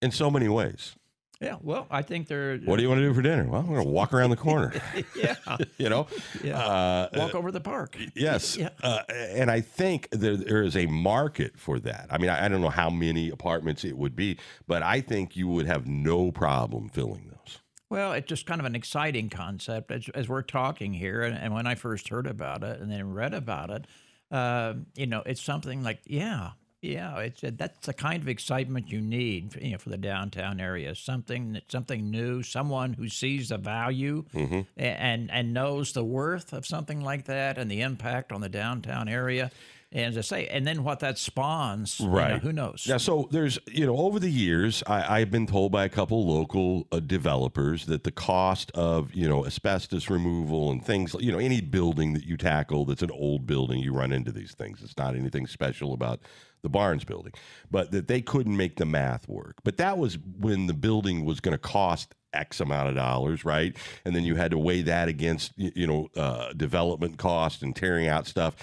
in 0.00 0.10
so 0.10 0.30
many 0.30 0.48
ways. 0.48 0.96
Yeah, 1.40 1.56
well, 1.62 1.86
I 1.90 2.02
think 2.02 2.28
they're 2.28 2.58
What 2.58 2.76
do 2.76 2.82
you 2.82 2.88
want 2.90 2.98
to 3.00 3.06
do 3.06 3.14
for 3.14 3.22
dinner? 3.22 3.44
Well, 3.44 3.62
we're 3.62 3.76
going 3.76 3.86
to 3.86 3.92
walk 3.92 4.12
around 4.12 4.28
the 4.28 4.36
corner. 4.36 4.74
yeah, 5.16 5.36
you 5.78 5.88
know, 5.88 6.06
Yeah. 6.44 6.58
Uh, 6.58 7.08
walk 7.14 7.34
over 7.34 7.50
the 7.50 7.60
park. 7.60 7.96
Yes. 8.14 8.56
Yeah. 8.60 8.68
Uh, 8.82 9.02
and 9.08 9.50
I 9.50 9.62
think 9.62 10.08
there, 10.10 10.36
there 10.36 10.62
is 10.62 10.76
a 10.76 10.84
market 10.84 11.58
for 11.58 11.78
that. 11.80 12.08
I 12.10 12.18
mean, 12.18 12.28
I, 12.28 12.44
I 12.44 12.48
don't 12.48 12.60
know 12.60 12.68
how 12.68 12.90
many 12.90 13.30
apartments 13.30 13.84
it 13.84 13.96
would 13.96 14.14
be, 14.14 14.38
but 14.66 14.82
I 14.82 15.00
think 15.00 15.34
you 15.34 15.48
would 15.48 15.64
have 15.66 15.86
no 15.86 16.30
problem 16.30 16.90
filling 16.90 17.28
those. 17.28 17.58
Well, 17.88 18.12
it's 18.12 18.28
just 18.28 18.44
kind 18.44 18.60
of 18.60 18.66
an 18.66 18.74
exciting 18.74 19.30
concept 19.30 19.90
as, 19.90 20.10
as 20.14 20.28
we're 20.28 20.42
talking 20.42 20.92
here. 20.92 21.22
And, 21.22 21.38
and 21.38 21.54
when 21.54 21.66
I 21.66 21.74
first 21.74 22.08
heard 22.08 22.26
about 22.26 22.62
it 22.62 22.80
and 22.80 22.90
then 22.92 23.14
read 23.14 23.32
about 23.32 23.70
it, 23.70 23.86
uh, 24.30 24.74
you 24.94 25.06
know, 25.06 25.22
it's 25.24 25.40
something 25.40 25.82
like, 25.82 26.00
yeah, 26.04 26.50
yeah, 26.82 27.18
it's 27.18 27.42
that's 27.42 27.86
the 27.86 27.92
kind 27.92 28.22
of 28.22 28.28
excitement 28.28 28.90
you 28.90 29.00
need, 29.00 29.54
you 29.60 29.72
know, 29.72 29.78
for 29.78 29.90
the 29.90 29.98
downtown 29.98 30.60
area. 30.60 30.94
Something, 30.94 31.60
something 31.68 32.10
new, 32.10 32.42
someone 32.42 32.94
who 32.94 33.08
sees 33.08 33.50
the 33.50 33.58
value 33.58 34.24
Mm-hmm. 34.34 34.60
and 34.76 35.30
and 35.30 35.52
knows 35.52 35.92
the 35.92 36.04
worth 36.04 36.52
of 36.52 36.64
something 36.66 37.00
like 37.00 37.26
that 37.26 37.58
and 37.58 37.70
the 37.70 37.82
impact 37.82 38.32
on 38.32 38.40
the 38.40 38.48
downtown 38.48 39.08
area. 39.08 39.50
And 39.92 40.04
as 40.06 40.16
I 40.16 40.20
say, 40.20 40.46
and 40.46 40.64
then 40.64 40.84
what 40.84 41.00
that 41.00 41.18
spawns, 41.18 41.98
you 41.98 42.06
know, 42.06 42.12
Right. 42.12 42.40
who 42.40 42.52
knows? 42.52 42.86
Yeah. 42.86 42.96
so 42.98 43.28
there's, 43.32 43.58
you 43.66 43.84
know, 43.84 43.96
over 43.96 44.20
the 44.20 44.30
years, 44.30 44.84
I, 44.86 45.18
I've 45.20 45.32
been 45.32 45.48
told 45.48 45.72
by 45.72 45.84
a 45.84 45.88
couple 45.88 46.24
local 46.24 46.86
uh, 46.92 47.00
developers 47.00 47.86
that 47.86 48.04
the 48.04 48.12
cost 48.12 48.70
of, 48.76 49.12
you 49.12 49.28
know, 49.28 49.44
asbestos 49.44 50.08
removal 50.08 50.70
and 50.70 50.84
things, 50.84 51.16
you 51.18 51.32
know, 51.32 51.38
any 51.38 51.60
building 51.60 52.12
that 52.12 52.24
you 52.24 52.36
tackle 52.36 52.84
that's 52.84 53.02
an 53.02 53.10
old 53.10 53.46
building, 53.46 53.80
you 53.80 53.92
run 53.92 54.12
into 54.12 54.30
these 54.30 54.52
things. 54.54 54.80
It's 54.80 54.96
not 54.96 55.16
anything 55.16 55.48
special 55.48 55.92
about 55.92 56.20
the 56.62 56.68
Barnes 56.68 57.04
building, 57.04 57.32
but 57.68 57.90
that 57.90 58.06
they 58.06 58.20
couldn't 58.20 58.56
make 58.56 58.76
the 58.76 58.84
math 58.86 59.28
work. 59.28 59.56
But 59.64 59.76
that 59.78 59.98
was 59.98 60.18
when 60.38 60.66
the 60.68 60.74
building 60.74 61.24
was 61.24 61.40
going 61.40 61.52
to 61.54 61.58
cost 61.58 62.14
X 62.32 62.60
amount 62.60 62.90
of 62.90 62.94
dollars, 62.94 63.44
right? 63.44 63.76
And 64.04 64.14
then 64.14 64.22
you 64.22 64.36
had 64.36 64.52
to 64.52 64.58
weigh 64.58 64.82
that 64.82 65.08
against, 65.08 65.52
you 65.56 65.86
know, 65.88 66.08
uh, 66.16 66.52
development 66.52 67.18
cost 67.18 67.62
and 67.64 67.74
tearing 67.74 68.06
out 68.06 68.28
stuff. 68.28 68.54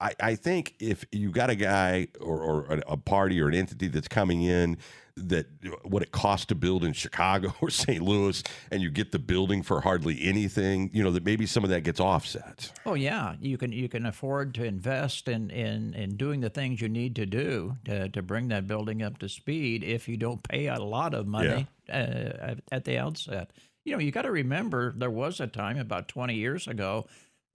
I, 0.00 0.12
I 0.20 0.34
think 0.34 0.74
if 0.78 1.04
you 1.10 1.30
got 1.30 1.48
a 1.50 1.54
guy 1.54 2.08
or, 2.20 2.40
or 2.40 2.80
a- 2.86 2.96
party 2.96 3.40
or 3.40 3.48
an 3.48 3.54
entity 3.54 3.88
that's 3.88 4.08
coming 4.08 4.42
in 4.42 4.76
that 5.18 5.46
what 5.82 6.02
it 6.02 6.12
costs 6.12 6.44
to 6.44 6.54
build 6.54 6.84
in 6.84 6.92
Chicago 6.92 7.54
or 7.62 7.70
St. 7.70 8.02
Louis 8.02 8.42
and 8.70 8.82
you 8.82 8.90
get 8.90 9.12
the 9.12 9.18
building 9.18 9.62
for 9.62 9.80
hardly 9.80 10.22
anything, 10.22 10.90
you 10.92 11.02
know, 11.02 11.10
that 11.12 11.24
maybe 11.24 11.46
some 11.46 11.64
of 11.64 11.70
that 11.70 11.80
gets 11.84 11.98
offset. 12.00 12.70
Oh 12.84 12.92
yeah, 12.92 13.36
you 13.40 13.56
can 13.56 13.72
you 13.72 13.88
can 13.88 14.04
afford 14.04 14.52
to 14.56 14.64
invest 14.64 15.28
in 15.28 15.48
in, 15.48 15.94
in 15.94 16.16
doing 16.18 16.40
the 16.40 16.50
things 16.50 16.82
you 16.82 16.90
need 16.90 17.16
to 17.16 17.24
do 17.24 17.76
to, 17.86 18.10
to 18.10 18.20
bring 18.20 18.48
that 18.48 18.66
building 18.66 19.02
up 19.02 19.16
to 19.20 19.28
speed 19.30 19.82
if 19.82 20.06
you 20.06 20.18
don't 20.18 20.42
pay 20.42 20.66
a 20.66 20.78
lot 20.78 21.14
of 21.14 21.26
money 21.26 21.66
uh, 21.88 21.92
at- 21.92 22.60
at 22.70 22.84
the 22.84 22.98
outset. 22.98 23.50
You 23.86 23.92
know, 23.92 23.98
you 24.00 24.10
got 24.10 24.22
to 24.22 24.32
remember 24.32 24.92
there 24.96 25.10
was 25.10 25.40
a 25.40 25.46
time 25.46 25.78
about 25.78 26.08
20 26.08 26.34
years 26.34 26.66
ago 26.68 27.06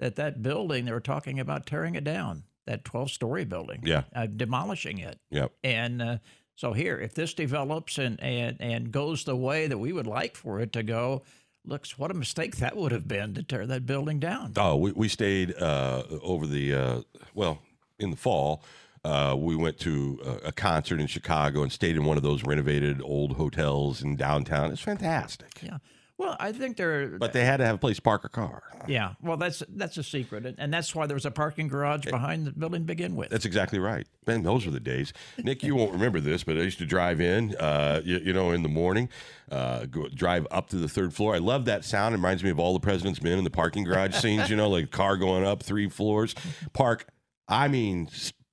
that 0.01 0.15
that 0.17 0.41
building 0.43 0.83
they 0.85 0.91
were 0.91 0.99
talking 0.99 1.39
about 1.39 1.65
tearing 1.65 1.95
it 1.95 2.03
down, 2.03 2.43
that 2.65 2.83
12-story 2.83 3.45
building, 3.45 3.81
Yeah. 3.85 4.03
uh, 4.13 4.25
demolishing 4.25 4.97
it. 4.97 5.19
Yep. 5.29 5.51
And 5.63 6.01
uh, 6.01 6.17
so 6.55 6.73
here, 6.73 6.99
if 6.99 7.13
this 7.13 7.33
develops 7.33 7.97
and, 7.97 8.19
and 8.21 8.57
and 8.59 8.91
goes 8.91 9.23
the 9.23 9.35
way 9.35 9.67
that 9.67 9.77
we 9.77 9.93
would 9.93 10.07
like 10.07 10.35
for 10.35 10.59
it 10.59 10.73
to 10.73 10.83
go, 10.83 11.21
looks 11.63 11.97
what 11.97 12.09
a 12.11 12.15
mistake 12.15 12.57
that 12.57 12.75
would 12.75 12.91
have 12.91 13.07
been 13.07 13.33
to 13.35 13.43
tear 13.43 13.65
that 13.67 13.85
building 13.85 14.19
down. 14.19 14.53
Oh, 14.57 14.75
we, 14.75 14.91
we 14.91 15.07
stayed 15.07 15.55
uh, 15.61 16.03
over 16.21 16.45
the, 16.47 16.73
uh, 16.73 17.01
well, 17.35 17.59
in 17.99 18.09
the 18.11 18.17
fall. 18.17 18.63
Uh, 19.03 19.35
we 19.37 19.55
went 19.55 19.79
to 19.79 20.19
a, 20.25 20.47
a 20.47 20.51
concert 20.51 20.99
in 20.99 21.07
Chicago 21.07 21.61
and 21.63 21.71
stayed 21.71 21.95
in 21.95 22.03
one 22.05 22.17
of 22.17 22.23
those 22.23 22.43
renovated 22.43 23.01
old 23.03 23.33
hotels 23.33 24.01
in 24.03 24.15
downtown. 24.15 24.71
It's 24.71 24.81
fantastic. 24.81 25.59
Yeah. 25.63 25.77
Well, 26.21 26.37
I 26.39 26.51
think 26.51 26.77
they're. 26.77 27.17
But 27.17 27.33
they 27.33 27.43
had 27.43 27.57
to 27.57 27.65
have 27.65 27.73
a 27.73 27.77
place 27.79 27.95
to 27.95 28.01
park 28.03 28.23
a 28.25 28.29
car. 28.29 28.61
yeah. 28.87 29.13
Well, 29.23 29.37
that's 29.37 29.63
that's 29.69 29.97
a 29.97 30.03
secret, 30.03 30.45
and- 30.45 30.59
and 30.59 30.71
that's 30.71 30.93
why 30.93 31.07
there 31.07 31.15
was 31.15 31.25
a 31.25 31.31
parking 31.31 31.67
garage 31.67 32.05
behind 32.05 32.45
the 32.45 32.51
building 32.51 32.81
to 32.81 32.85
begin 32.85 33.15
with. 33.15 33.29
That's 33.31 33.45
exactly 33.45 33.79
right. 33.79 34.05
Man, 34.27 34.43
those 34.43 34.63
were 34.67 34.71
the 34.71 34.79
days. 34.79 35.13
Nick, 35.39 35.63
you 35.63 35.73
won't 35.73 35.93
remember 35.93 36.19
this, 36.19 36.43
but 36.43 36.57
I 36.57 36.61
used 36.61 36.77
to 36.77 36.85
drive 36.85 37.19
in, 37.21 37.55
uh, 37.55 38.01
you, 38.05 38.19
you 38.19 38.33
know, 38.33 38.51
in 38.51 38.61
the 38.61 38.69
morning, 38.69 39.09
uh, 39.51 39.85
go, 39.87 40.07
drive 40.09 40.45
up 40.51 40.69
to 40.69 40.75
the 40.75 40.87
third 40.87 41.11
floor. 41.15 41.33
I 41.33 41.39
love 41.39 41.65
that 41.65 41.83
sound. 41.83 42.13
It 42.13 42.17
reminds 42.19 42.43
me 42.43 42.51
of 42.51 42.59
all 42.59 42.73
the 42.73 42.79
President's 42.79 43.23
Men 43.23 43.39
in 43.39 43.43
the 43.43 43.49
parking 43.49 43.83
garage 43.83 44.13
scenes, 44.21 44.47
you 44.47 44.55
know, 44.55 44.69
like 44.69 44.91
car 44.91 45.17
going 45.17 45.43
up 45.43 45.63
three 45.63 45.89
floors. 45.89 46.35
Park, 46.73 47.07
I 47.47 47.67
mean, 47.67 48.09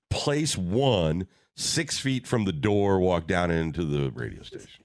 place 0.09 0.57
one, 0.57 1.27
six 1.55 1.99
feet 1.99 2.27
from 2.27 2.47
the 2.47 2.53
door, 2.53 2.99
walk 2.99 3.27
down 3.27 3.51
into 3.51 3.85
the 3.85 4.11
radio 4.13 4.43
station. 4.43 4.85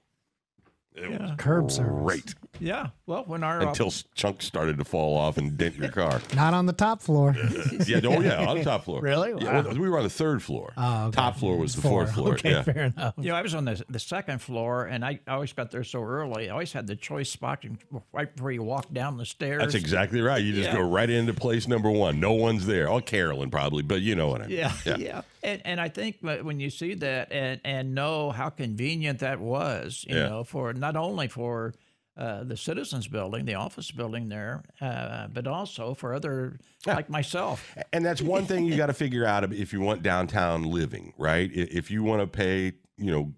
It 0.94 1.10
was 1.20 1.32
Curb 1.38 1.70
service. 1.72 2.02
great 2.04 2.34
Yeah. 2.60 2.88
Well, 3.06 3.24
when 3.26 3.42
our 3.42 3.60
until 3.60 3.88
s- 3.88 4.04
chunks 4.14 4.46
started 4.46 4.78
to 4.78 4.84
fall 4.84 5.16
off 5.16 5.36
and 5.38 5.56
dent 5.58 5.74
your 5.74 5.88
car. 5.90 6.20
Not 6.36 6.54
on 6.54 6.66
the 6.66 6.72
top 6.72 7.02
floor. 7.02 7.34
Yeah, 7.86 8.00
oh 8.04 8.20
yeah, 8.20 8.46
on 8.46 8.58
the 8.58 8.64
top 8.64 8.84
floor. 8.84 9.00
Really? 9.02 9.34
Yeah, 9.44 9.62
well, 9.62 9.74
we 9.74 9.88
were 9.88 9.98
on 9.98 10.04
the 10.04 10.08
third 10.10 10.42
floor. 10.42 10.72
Oh, 10.76 11.06
okay. 11.06 11.16
Top 11.16 11.36
floor 11.36 11.56
was 11.58 11.74
the 11.74 11.82
Four. 11.82 12.04
fourth 12.06 12.14
floor. 12.14 12.34
Okay, 12.34 12.50
yeah. 12.52 12.62
fair 12.62 12.84
enough. 12.84 13.14
You 13.18 13.30
know, 13.30 13.34
I 13.34 13.42
was 13.42 13.54
on 13.54 13.64
the, 13.64 13.82
the 13.90 13.98
second 13.98 14.40
floor, 14.40 14.84
and 14.84 15.04
I, 15.04 15.18
I 15.26 15.32
always 15.32 15.52
got 15.52 15.70
there 15.72 15.82
so 15.84 16.02
early. 16.02 16.48
I 16.48 16.52
always 16.52 16.72
had 16.72 16.86
the 16.86 16.94
choice 16.96 17.28
spot 17.30 17.64
in- 17.64 17.78
right 18.12 18.32
before 18.34 18.52
you 18.52 18.62
walk 18.62 18.90
down 18.92 19.16
the 19.18 19.26
stairs. 19.26 19.60
That's 19.60 19.74
exactly 19.74 20.20
right. 20.22 20.42
You 20.42 20.52
just 20.54 20.68
Yeah. 20.68 20.76
go 20.76 20.88
right 20.88 21.10
into 21.10 21.34
place 21.34 21.66
number 21.68 21.90
one. 21.90 22.20
No 22.20 22.32
one's 22.32 22.64
there. 22.66 22.88
Oh, 22.88 23.00
Carolyn 23.00 23.50
probably, 23.50 23.82
but 23.82 24.00
you 24.00 24.14
know 24.14 24.28
what 24.28 24.42
I 24.42 24.46
mean. 24.46 24.56
Yeah, 24.58 24.72
yeah, 24.96 25.22
And, 25.44 25.62
and 25.64 25.80
I 25.80 25.88
think 25.88 26.16
when 26.20 26.58
you 26.58 26.70
see 26.70 26.94
that 26.94 27.30
and, 27.30 27.60
and 27.64 27.94
know 27.94 28.30
how 28.30 28.48
convenient 28.48 29.18
that 29.20 29.38
was, 29.40 30.04
you 30.08 30.16
Yeah. 30.16 30.28
know, 30.28 30.44
for 30.44 30.72
not 30.72 30.96
only 30.96 31.28
for 31.28 31.74
uh, 32.16 32.44
the 32.44 32.56
Citizens 32.56 33.08
Building, 33.08 33.44
the 33.44 33.54
office 33.54 33.90
building 33.90 34.28
there, 34.28 34.62
uh, 34.80 35.26
but 35.28 35.46
also 35.46 35.94
for 35.94 36.14
other 36.14 36.58
like 36.86 37.10
myself. 37.10 37.74
And 37.92 38.04
that's 38.04 38.22
one 38.22 38.46
thing 38.46 38.66
you 38.66 38.76
got 38.76 38.86
to 38.86 38.92
figure 38.94 39.24
out 39.26 39.52
if 39.52 39.72
you 39.72 39.80
want 39.80 40.02
downtown 40.02 40.62
living, 40.62 41.12
right? 41.18 41.50
If 41.52 41.90
you 41.90 42.02
want 42.04 42.22
to 42.22 42.26
pay, 42.26 42.72
you 42.96 43.10
know, 43.10 43.32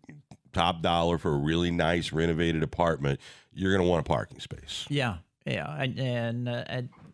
top 0.52 0.82
dollar 0.82 1.18
for 1.18 1.32
a 1.34 1.38
really 1.38 1.70
nice 1.70 2.12
renovated 2.12 2.62
apartment, 2.62 3.18
you're 3.52 3.72
going 3.72 3.84
to 3.84 3.90
want 3.90 4.00
a 4.06 4.08
parking 4.08 4.40
space. 4.40 4.84
Yeah, 4.90 5.16
yeah, 5.46 5.74
and 5.82 5.98
and, 5.98 6.48
uh, 6.48 6.64
and 6.66 6.88
yeah, 6.90 7.05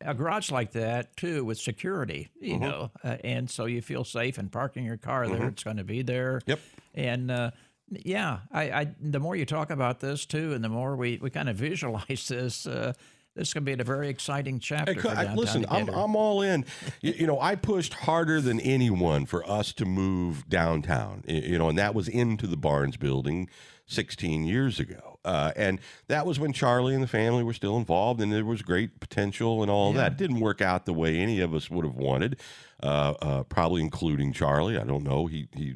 a 0.00 0.14
garage 0.14 0.50
like 0.50 0.72
that 0.72 1.16
too 1.16 1.44
with 1.44 1.58
security, 1.58 2.30
you 2.40 2.54
Mm-hmm. 2.54 2.62
know, 2.64 2.90
uh, 3.04 3.16
and 3.24 3.50
so 3.50 3.66
you 3.66 3.82
feel 3.82 4.04
safe 4.04 4.38
in 4.38 4.48
parking 4.48 4.84
your 4.84 4.96
car 4.96 5.28
there. 5.28 5.48
It's 5.48 5.64
going 5.64 5.76
to 5.78 5.84
be 5.84 6.02
there. 6.02 6.40
Yep. 6.46 6.60
And 6.94 7.30
uh, 7.30 7.50
yeah, 7.90 8.40
I, 8.52 8.62
I 8.70 8.86
the 9.00 9.20
more 9.20 9.36
you 9.36 9.44
talk 9.46 9.70
about 9.70 10.00
this 10.00 10.26
too, 10.26 10.52
and 10.52 10.62
the 10.64 10.68
more 10.68 10.96
we, 10.96 11.18
we 11.20 11.30
kind 11.30 11.48
of 11.48 11.56
visualize 11.56 12.28
this, 12.28 12.66
uh, 12.66 12.92
this 13.36 13.52
could 13.54 13.64
be 13.64 13.72
a 13.72 13.84
very 13.84 14.08
exciting 14.08 14.58
chapter. 14.58 15.00
For 15.00 15.08
I- 15.10 15.32
listen, 15.34 15.64
I'm, 15.70 15.88
I'm 15.90 16.16
all 16.16 16.42
in. 16.42 16.64
You, 17.02 17.12
you 17.12 17.26
know, 17.26 17.40
I 17.40 17.54
pushed 17.54 17.94
harder 17.94 18.40
than 18.40 18.58
anyone 18.60 19.26
for 19.26 19.48
us 19.48 19.72
to 19.74 19.84
move 19.84 20.48
downtown, 20.48 21.22
you 21.26 21.56
know, 21.58 21.68
and 21.68 21.78
that 21.78 21.94
was 21.94 22.08
into 22.08 22.46
the 22.46 22.56
Barnes 22.56 22.96
building 22.96 23.48
16 23.88 24.44
years 24.44 24.78
ago. 24.78 25.18
Uh, 25.24 25.50
and 25.56 25.80
that 26.06 26.24
was 26.24 26.38
when 26.38 26.52
Charlie 26.52 26.94
and 26.94 27.02
the 27.02 27.08
family 27.08 27.42
were 27.42 27.52
still 27.52 27.76
involved, 27.76 28.20
and 28.20 28.32
there 28.32 28.44
was 28.44 28.62
great 28.62 29.00
potential 29.00 29.62
and 29.62 29.70
all 29.70 29.90
Yeah. 29.92 30.02
that. 30.02 30.12
It 30.12 30.18
didn't 30.18 30.40
work 30.40 30.60
out 30.62 30.86
the 30.86 30.92
way 30.92 31.18
any 31.18 31.40
of 31.40 31.52
us 31.54 31.68
would 31.68 31.84
have 31.84 31.96
wanted, 31.96 32.38
uh, 32.82 33.14
uh, 33.20 33.42
probably 33.44 33.80
including 33.82 34.32
Charlie. 34.32 34.78
I 34.78 34.84
don't 34.84 35.02
know. 35.04 35.26
He 35.26 35.48
he 35.54 35.74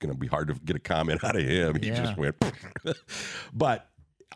going 0.00 0.14
to 0.14 0.18
be 0.18 0.28
hard 0.28 0.46
to 0.46 0.54
get 0.64 0.76
a 0.76 0.78
comment 0.78 1.24
out 1.24 1.34
of 1.34 1.42
him. 1.42 1.74
He 1.82 1.88
Yeah. 1.88 2.04
just 2.04 2.16
went, 2.16 2.36
but 3.52 3.88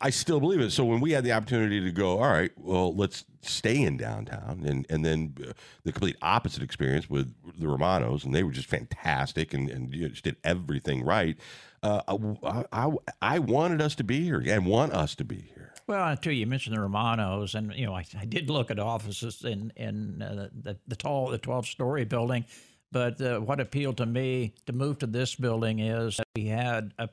I 0.03 0.11
still 0.11 0.41
believe 0.41 0.61
it. 0.61 0.73
So 0.73 0.85
when 0.85 1.01
we 1.01 1.13
had 1.13 1.23
the 1.23 1.31
opportunity 1.31 1.81
to 1.81 1.93
go, 1.93 2.19
all 2.19 2.33
right, 2.33 2.51
well, 2.57 2.93
let's 2.95 3.25
stay 3.41 3.81
in 3.81 3.97
downtown, 3.97 4.65
and 4.67 4.85
and 4.91 5.05
then 5.05 5.35
uh, 5.41 5.53
the 5.85 5.93
complete 5.93 6.17
opposite 6.21 6.63
experience 6.63 7.09
with 7.09 7.33
the 7.59 7.69
Romanos, 7.69 8.25
and 8.25 8.35
they 8.35 8.43
were 8.43 8.51
just 8.51 8.69
fantastic, 8.69 9.55
and 9.55 9.71
and 9.71 9.95
you 9.95 10.03
know, 10.03 10.09
just 10.09 10.25
did 10.25 10.37
everything 10.43 11.05
right. 11.05 11.39
Uh, 11.85 12.03
I, 12.43 12.65
I 12.73 12.91
I 13.21 13.39
wanted 13.39 13.81
us 13.81 13.95
to 13.97 14.05
be 14.05 14.25
here, 14.25 14.43
and 14.45 14.67
want 14.67 14.93
us 14.93 15.15
to 15.17 15.25
be 15.25 15.37
here. 15.37 15.73
Well, 15.87 16.17
too, 16.17 16.33
you 16.33 16.47
mentioned 16.47 16.77
the 16.77 16.81
Romanos, 16.81 17.55
and 17.55 17.73
you 17.75 17.87
know, 17.87 17.95
I, 17.95 18.05
I 18.19 18.25
did 18.25 18.51
look 18.51 18.73
at 18.73 18.81
offices 18.81 19.45
in 19.45 19.73
in 19.77 20.21
uh, 20.21 20.49
the 20.53 20.79
the 20.89 20.97
tall, 20.97 21.29
the 21.29 21.39
twelve 21.39 21.67
story 21.67 22.05
building, 22.05 22.45
but 22.91 23.21
uh, 23.21 23.39
what 23.39 23.61
appealed 23.61 23.99
to 23.99 24.07
me 24.07 24.55
to 24.67 24.73
move 24.73 24.99
to 24.99 25.07
this 25.07 25.37
building 25.37 25.79
is 25.79 26.21
we 26.35 26.47
had 26.47 26.93
a 26.99 27.09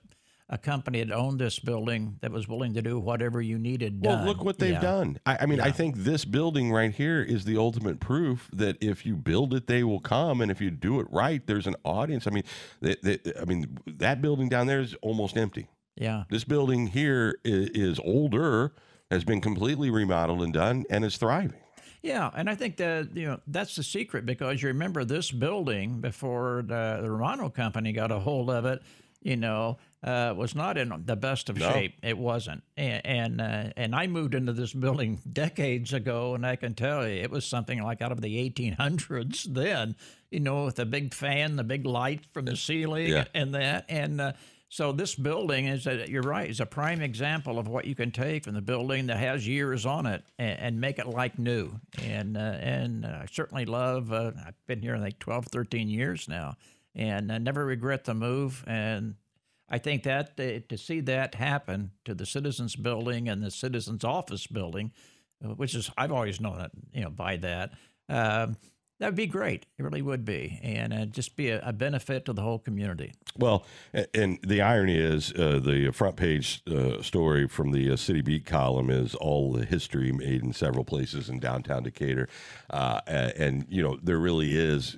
a 0.52 0.58
company 0.58 1.04
that 1.04 1.14
owned 1.14 1.40
this 1.40 1.60
building 1.60 2.18
that 2.22 2.32
was 2.32 2.48
willing 2.48 2.74
to 2.74 2.82
do 2.82 3.00
whatever 3.00 3.40
you 3.42 3.60
needed 3.60 4.04
Well, 4.04 4.26
look 4.26 4.44
what 4.44 4.58
they've 4.58 4.74
Yeah. 4.74 4.82
done. 4.82 5.20
I, 5.26 5.38
I 5.42 5.46
mean, 5.46 5.60
I 5.62 5.70
think 5.72 5.98
this 5.98 6.26
building 6.26 6.72
right 6.72 6.92
here 6.94 7.22
is 7.22 7.46
the 7.46 7.58
ultimate 7.58 8.00
proof 8.00 8.50
that 8.54 8.78
if 8.82 9.06
you 9.06 9.16
build 9.16 9.54
it, 9.54 9.68
they 9.68 9.84
will 9.84 10.00
come, 10.00 10.42
and 10.42 10.50
if 10.50 10.60
you 10.60 10.72
do 10.72 11.00
it 11.00 11.08
right, 11.12 11.46
there's 11.46 11.68
an 11.68 11.76
audience. 11.84 12.26
I 12.26 12.32
mean, 12.32 12.44
they, 12.82 12.96
they, 13.04 13.20
I 13.40 13.46
mean, 13.46 13.78
that 13.86 14.22
building 14.22 14.50
down 14.50 14.66
there 14.66 14.80
is 14.80 14.96
almost 15.02 15.38
empty. 15.38 15.68
Yeah, 15.96 16.24
This 16.30 16.46
building 16.46 16.88
here 16.88 17.38
is, 17.44 17.70
is 17.72 18.00
older, 18.00 18.74
has 19.12 19.24
been 19.26 19.42
completely 19.42 19.90
remodeled 19.92 20.42
and 20.42 20.54
done, 20.54 20.86
and 20.90 21.04
is 21.06 21.18
thriving. 21.18 21.60
Yeah, 22.02 22.32
and 22.34 22.50
I 22.50 22.56
think 22.56 22.78
that 22.78 23.16
you 23.16 23.26
know 23.28 23.40
that's 23.46 23.76
the 23.76 23.84
secret 23.84 24.26
because 24.26 24.62
you 24.62 24.70
remember 24.70 25.04
this 25.04 25.30
building 25.32 26.00
before 26.00 26.64
the, 26.66 27.00
the 27.02 27.12
Romano 27.12 27.50
company 27.50 27.92
got 27.92 28.12
a 28.12 28.20
hold 28.20 28.50
of 28.50 28.66
it. 28.66 28.82
You 29.22 29.36
know, 29.36 29.80
uh, 30.02 30.34
was 30.38 30.56
not 30.56 30.78
in 30.78 30.94
the 31.06 31.18
best 31.18 31.50
of 31.50 31.58
No. 31.58 31.70
shape. 31.74 31.96
It 32.02 32.18
wasn't, 32.18 32.64
and 32.78 33.06
and, 33.06 33.42
uh, 33.42 33.74
and 33.76 33.94
I 33.94 34.08
moved 34.08 34.34
into 34.34 34.54
this 34.54 34.72
building 34.74 35.20
decades 35.34 35.92
ago, 35.94 36.36
and 36.36 36.46
I 36.46 36.56
can 36.56 36.74
tell 36.74 37.06
you 37.06 37.16
it 37.22 37.30
was 37.30 37.44
something 37.46 37.82
like 37.84 38.02
out 38.02 38.14
of 38.14 38.22
the 38.22 38.38
1800s 38.50 39.44
then. 39.54 39.96
You 40.32 40.40
know, 40.40 40.66
with 40.66 40.76
the 40.76 40.86
big 40.86 41.14
fan, 41.14 41.56
the 41.58 41.64
big 41.66 41.86
light 41.86 42.22
from 42.34 42.46
the 42.46 42.56
ceiling, 42.56 43.08
Yeah. 43.08 43.26
and 43.34 43.54
that, 43.56 43.86
and. 43.90 44.22
Uh, 44.22 44.32
so 44.72 44.92
this 44.92 45.16
building 45.16 45.66
is 45.66 45.88
a, 45.88 46.08
you're 46.08 46.22
right 46.22 46.48
is 46.48 46.60
a 46.60 46.66
prime 46.68 47.02
example 47.02 47.58
of 47.58 47.68
what 47.68 47.86
you 47.86 47.96
can 47.96 48.12
take 48.12 48.44
from 48.44 48.54
the 48.54 48.62
building 48.62 49.08
that 49.08 49.18
has 49.18 49.48
years 49.48 49.84
on 49.84 50.06
it 50.06 50.24
and, 50.38 50.60
and 50.60 50.80
make 50.80 51.00
it 51.00 51.08
like 51.08 51.40
new. 51.40 51.72
And 52.04 52.38
uh, 52.38 52.40
and 52.40 53.04
uh, 53.04 53.22
I 53.24 53.26
certainly 53.32 53.66
love. 53.66 54.14
Uh, 54.14 54.32
I've 54.46 54.54
been 54.68 54.80
here 54.84 54.96
like 54.98 55.18
12, 55.18 55.48
13 55.48 55.90
years 55.90 56.28
now, 56.30 56.54
and 56.96 57.32
I 57.32 57.38
never 57.38 57.66
regret 57.66 58.06
the 58.06 58.14
move. 58.14 58.64
And 58.68 59.16
I 59.70 59.78
think 59.78 60.04
that 60.04 60.40
uh, 60.40 60.66
to 60.68 60.78
see 60.78 61.02
that 61.02 61.36
happen 61.36 61.92
to 62.06 62.14
the 62.14 62.26
Citizens 62.26 62.76
Building 62.76 63.30
and 63.30 63.44
the 63.44 63.52
Citizens 63.52 64.04
Office 64.04 64.48
Building, 64.48 64.92
uh, 65.44 65.50
which 65.50 65.76
is 65.76 65.92
I've 65.98 66.12
always 66.12 66.42
known 66.42 66.60
it, 66.62 66.72
you 66.94 67.02
know, 67.02 67.12
by 67.12 67.38
that. 67.38 67.72
Um, 68.08 68.58
that 69.00 69.08
would 69.08 69.16
be 69.16 69.28
great. 69.28 69.66
It 69.78 69.84
really 69.84 70.02
would 70.02 70.26
be, 70.26 70.60
and 70.62 70.94
uh, 70.94 71.06
just 71.06 71.36
be 71.36 71.50
a, 71.50 71.62
a 71.64 71.74
benefit 71.74 72.26
to 72.26 72.34
the 72.34 72.42
whole 72.42 72.60
community. 72.60 73.14
Well, 73.38 73.66
and 74.14 74.40
the 74.44 74.62
irony 74.62 74.98
is 74.98 75.32
uh, 75.34 75.60
the 75.64 75.92
front 75.92 76.18
page 76.18 76.62
uh, 76.68 77.02
story 77.02 77.48
from 77.48 77.72
the 77.72 77.92
uh, 77.92 77.96
City 77.96 78.22
Beat 78.22 78.46
column 78.46 78.90
is 78.90 79.16
all 79.16 79.54
the 79.54 79.66
history 79.66 80.12
made 80.12 80.44
in 80.44 80.52
several 80.54 80.84
places 80.84 81.30
in 81.30 81.40
downtown 81.40 81.84
Decatur. 81.84 82.28
Uh, 82.70 83.02
and, 83.08 83.66
you 83.70 83.82
know, 83.82 83.98
there 84.04 84.18
really 84.18 84.58
is 84.58 84.98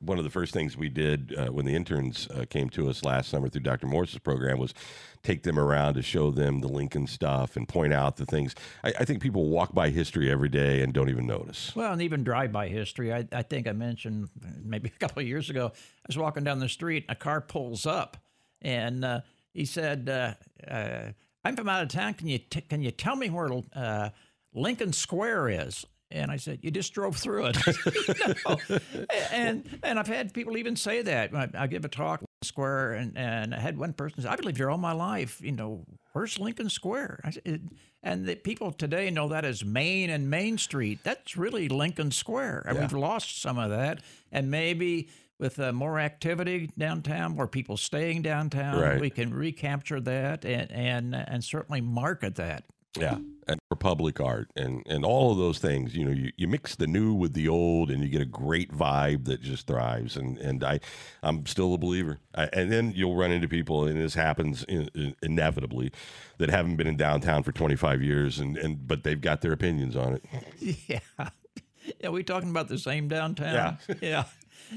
one 0.00 0.18
of 0.18 0.24
the 0.24 0.30
first 0.30 0.52
things 0.52 0.76
we 0.76 0.88
did 0.88 1.34
uh, 1.36 1.46
when 1.46 1.66
the 1.66 1.74
interns 1.74 2.28
uh, 2.30 2.44
came 2.48 2.70
to 2.70 2.88
us 2.88 3.04
last 3.04 3.28
summer 3.28 3.48
through 3.48 3.62
Dr. 3.62 3.86
Morse's 3.86 4.18
program 4.18 4.58
was 4.58 4.72
take 5.22 5.42
them 5.42 5.58
around 5.58 5.94
to 5.94 6.02
show 6.02 6.30
them 6.30 6.60
the 6.60 6.68
Lincoln 6.68 7.06
stuff 7.06 7.56
and 7.56 7.68
point 7.68 7.92
out 7.92 8.16
the 8.16 8.24
things. 8.24 8.54
I, 8.84 8.92
I 9.00 9.04
think 9.04 9.20
people 9.20 9.46
walk 9.46 9.74
by 9.74 9.90
history 9.90 10.30
every 10.30 10.48
day 10.48 10.82
and 10.82 10.92
don't 10.92 11.10
even 11.10 11.26
notice. 11.26 11.74
Well, 11.74 11.92
and 11.92 12.00
even 12.00 12.22
drive-by 12.22 12.68
history. 12.68 13.12
I, 13.12 13.25
I 13.32 13.42
think 13.42 13.66
I 13.68 13.72
mentioned 13.72 14.28
maybe 14.62 14.88
a 14.94 14.98
couple 14.98 15.20
of 15.20 15.28
years 15.28 15.50
ago. 15.50 15.72
I 15.74 16.06
was 16.06 16.18
walking 16.18 16.44
down 16.44 16.58
the 16.58 16.68
street, 16.68 17.04
a 17.08 17.14
car 17.14 17.40
pulls 17.40 17.86
up, 17.86 18.16
and 18.62 19.04
uh, 19.04 19.20
he 19.52 19.64
said, 19.64 20.08
uh, 20.08 20.34
uh, 20.70 21.12
"I'm 21.44 21.56
from 21.56 21.68
out 21.68 21.82
of 21.82 21.88
town. 21.88 22.14
Can 22.14 22.28
you 22.28 22.38
t- 22.38 22.60
can 22.62 22.82
you 22.82 22.90
tell 22.90 23.16
me 23.16 23.30
where 23.30 23.48
uh, 23.74 24.10
Lincoln 24.54 24.92
Square 24.92 25.48
is?" 25.50 25.84
And 26.10 26.30
I 26.30 26.36
said, 26.36 26.60
"You 26.62 26.70
just 26.70 26.92
drove 26.92 27.16
through 27.16 27.52
it." 27.52 27.58
And 29.32 29.78
and 29.82 29.98
I've 29.98 30.06
had 30.06 30.32
people 30.32 30.56
even 30.56 30.76
say 30.76 31.02
that. 31.02 31.34
I, 31.34 31.48
I 31.54 31.66
give 31.66 31.84
a 31.84 31.88
talk 31.88 32.22
Square, 32.42 32.94
and, 32.94 33.16
and 33.16 33.54
I 33.54 33.60
had 33.60 33.78
one 33.78 33.92
person 33.92 34.22
say, 34.22 34.28
"I 34.28 34.36
lived 34.36 34.56
here 34.56 34.70
all 34.70 34.78
my 34.78 34.92
life. 34.92 35.40
You 35.42 35.52
know, 35.52 35.84
where's 36.16 36.38
Lincoln 36.38 36.70
Square?" 36.70 37.20
I 37.24 37.30
said, 37.30 37.68
and 38.02 38.24
the 38.26 38.36
people 38.36 38.72
today 38.72 39.10
know 39.10 39.28
that 39.28 39.44
as 39.44 39.64
Main 39.64 40.10
and 40.10 40.30
Main 40.30 40.58
Street. 40.58 41.00
That's 41.04 41.36
really 41.36 41.68
Lincoln 41.68 42.10
Square. 42.10 42.64
And 42.66 42.76
Yeah. 42.76 42.82
we've 42.82 42.92
lost 42.92 43.40
some 43.40 43.58
of 43.58 43.70
that, 43.70 44.00
and 44.32 44.50
maybe. 44.50 45.08
With 45.38 45.60
uh, 45.60 45.70
more 45.70 46.00
activity 46.00 46.70
downtown, 46.78 47.36
more 47.36 47.46
people 47.46 47.76
staying 47.76 48.22
downtown, 48.22 48.80
Right. 48.80 48.98
we 48.98 49.10
can 49.10 49.34
recapture 49.34 50.00
that 50.00 50.46
and, 50.46 50.72
and 50.72 51.14
and 51.14 51.44
certainly 51.44 51.82
market 51.82 52.36
that. 52.36 52.64
Yeah, 52.98 53.18
and 53.48 53.60
for 53.68 53.76
public 53.76 54.20
art 54.20 54.48
and 54.56 54.82
and 54.86 55.04
all 55.04 55.32
of 55.32 55.38
those 55.38 55.58
things, 55.58 55.94
you 55.94 56.04
know, 56.04 56.10
you, 56.10 56.32
you 56.36 56.48
mix 56.48 56.74
the 56.76 56.86
new 56.86 57.14
with 57.14 57.32
the 57.34 57.48
old, 57.48 57.90
and 57.90 58.02
you 58.02 58.08
get 58.08 58.20
a 58.22 58.26
great 58.26 58.72
vibe 58.72 59.24
that 59.26 59.40
just 59.40 59.66
thrives. 59.66 60.16
And 60.16 60.38
and 60.38 60.64
I, 60.64 60.80
I'm 61.22 61.46
still 61.46 61.74
a 61.74 61.78
believer. 61.78 62.18
I, 62.34 62.48
and 62.52 62.72
then 62.72 62.92
you'll 62.94 63.16
run 63.16 63.30
into 63.30 63.48
people, 63.48 63.84
and 63.86 64.00
this 64.00 64.14
happens 64.14 64.64
in, 64.64 64.90
in- 64.94 65.16
inevitably, 65.22 65.92
that 66.38 66.50
haven't 66.50 66.76
been 66.76 66.86
in 66.86 66.96
downtown 66.96 67.42
for 67.42 67.52
25 67.52 68.02
years, 68.02 68.38
and 68.38 68.56
and 68.56 68.86
but 68.86 69.04
they've 69.04 69.20
got 69.20 69.40
their 69.42 69.52
opinions 69.52 69.96
on 69.96 70.14
it. 70.14 70.24
Yeah. 70.88 71.28
Yeah, 72.00 72.08
we 72.08 72.24
talking 72.24 72.50
about 72.50 72.66
the 72.66 72.78
same 72.78 73.06
downtown? 73.06 73.78
Yeah. 73.88 73.94
yeah. 74.00 74.24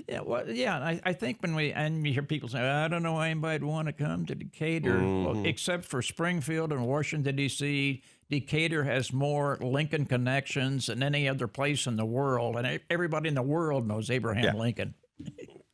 Yeah, 0.08 0.22
well, 0.22 0.50
yeah. 0.50 0.78
I, 0.78 1.02
I 1.04 1.14
think 1.14 1.42
when 1.42 1.56
we 1.56 1.72
and 1.74 2.06
you 2.06 2.14
hear 2.14 2.24
people 2.24 2.50
say, 2.50 2.60
I 2.60 2.88
don't 2.88 3.04
know 3.04 3.14
why 3.14 3.30
anybody'd 3.30 3.64
want 3.64 3.88
to 3.88 3.94
come 3.94 4.26
to 4.28 4.36
Decatur, 4.36 4.98
well, 5.00 5.46
except 5.46 5.86
for 5.86 6.02
Springfield 6.02 6.72
and 6.72 6.86
Washington 6.86 7.36
D.C. 7.36 8.02
Decatur 8.30 8.84
has 8.84 9.12
more 9.12 9.58
Lincoln 9.62 10.06
connections 10.06 10.86
than 10.88 11.02
any 11.02 11.28
other 11.28 11.48
place 11.48 11.88
in 11.88 11.96
the 11.96 12.06
world, 12.06 12.56
and 12.58 12.80
everybody 12.90 13.30
in 13.30 13.36
the 13.36 13.42
world 13.42 13.88
knows 13.88 14.10
Abraham 14.12 14.44
Yeah. 14.44 14.54
Lincoln. 14.54 14.94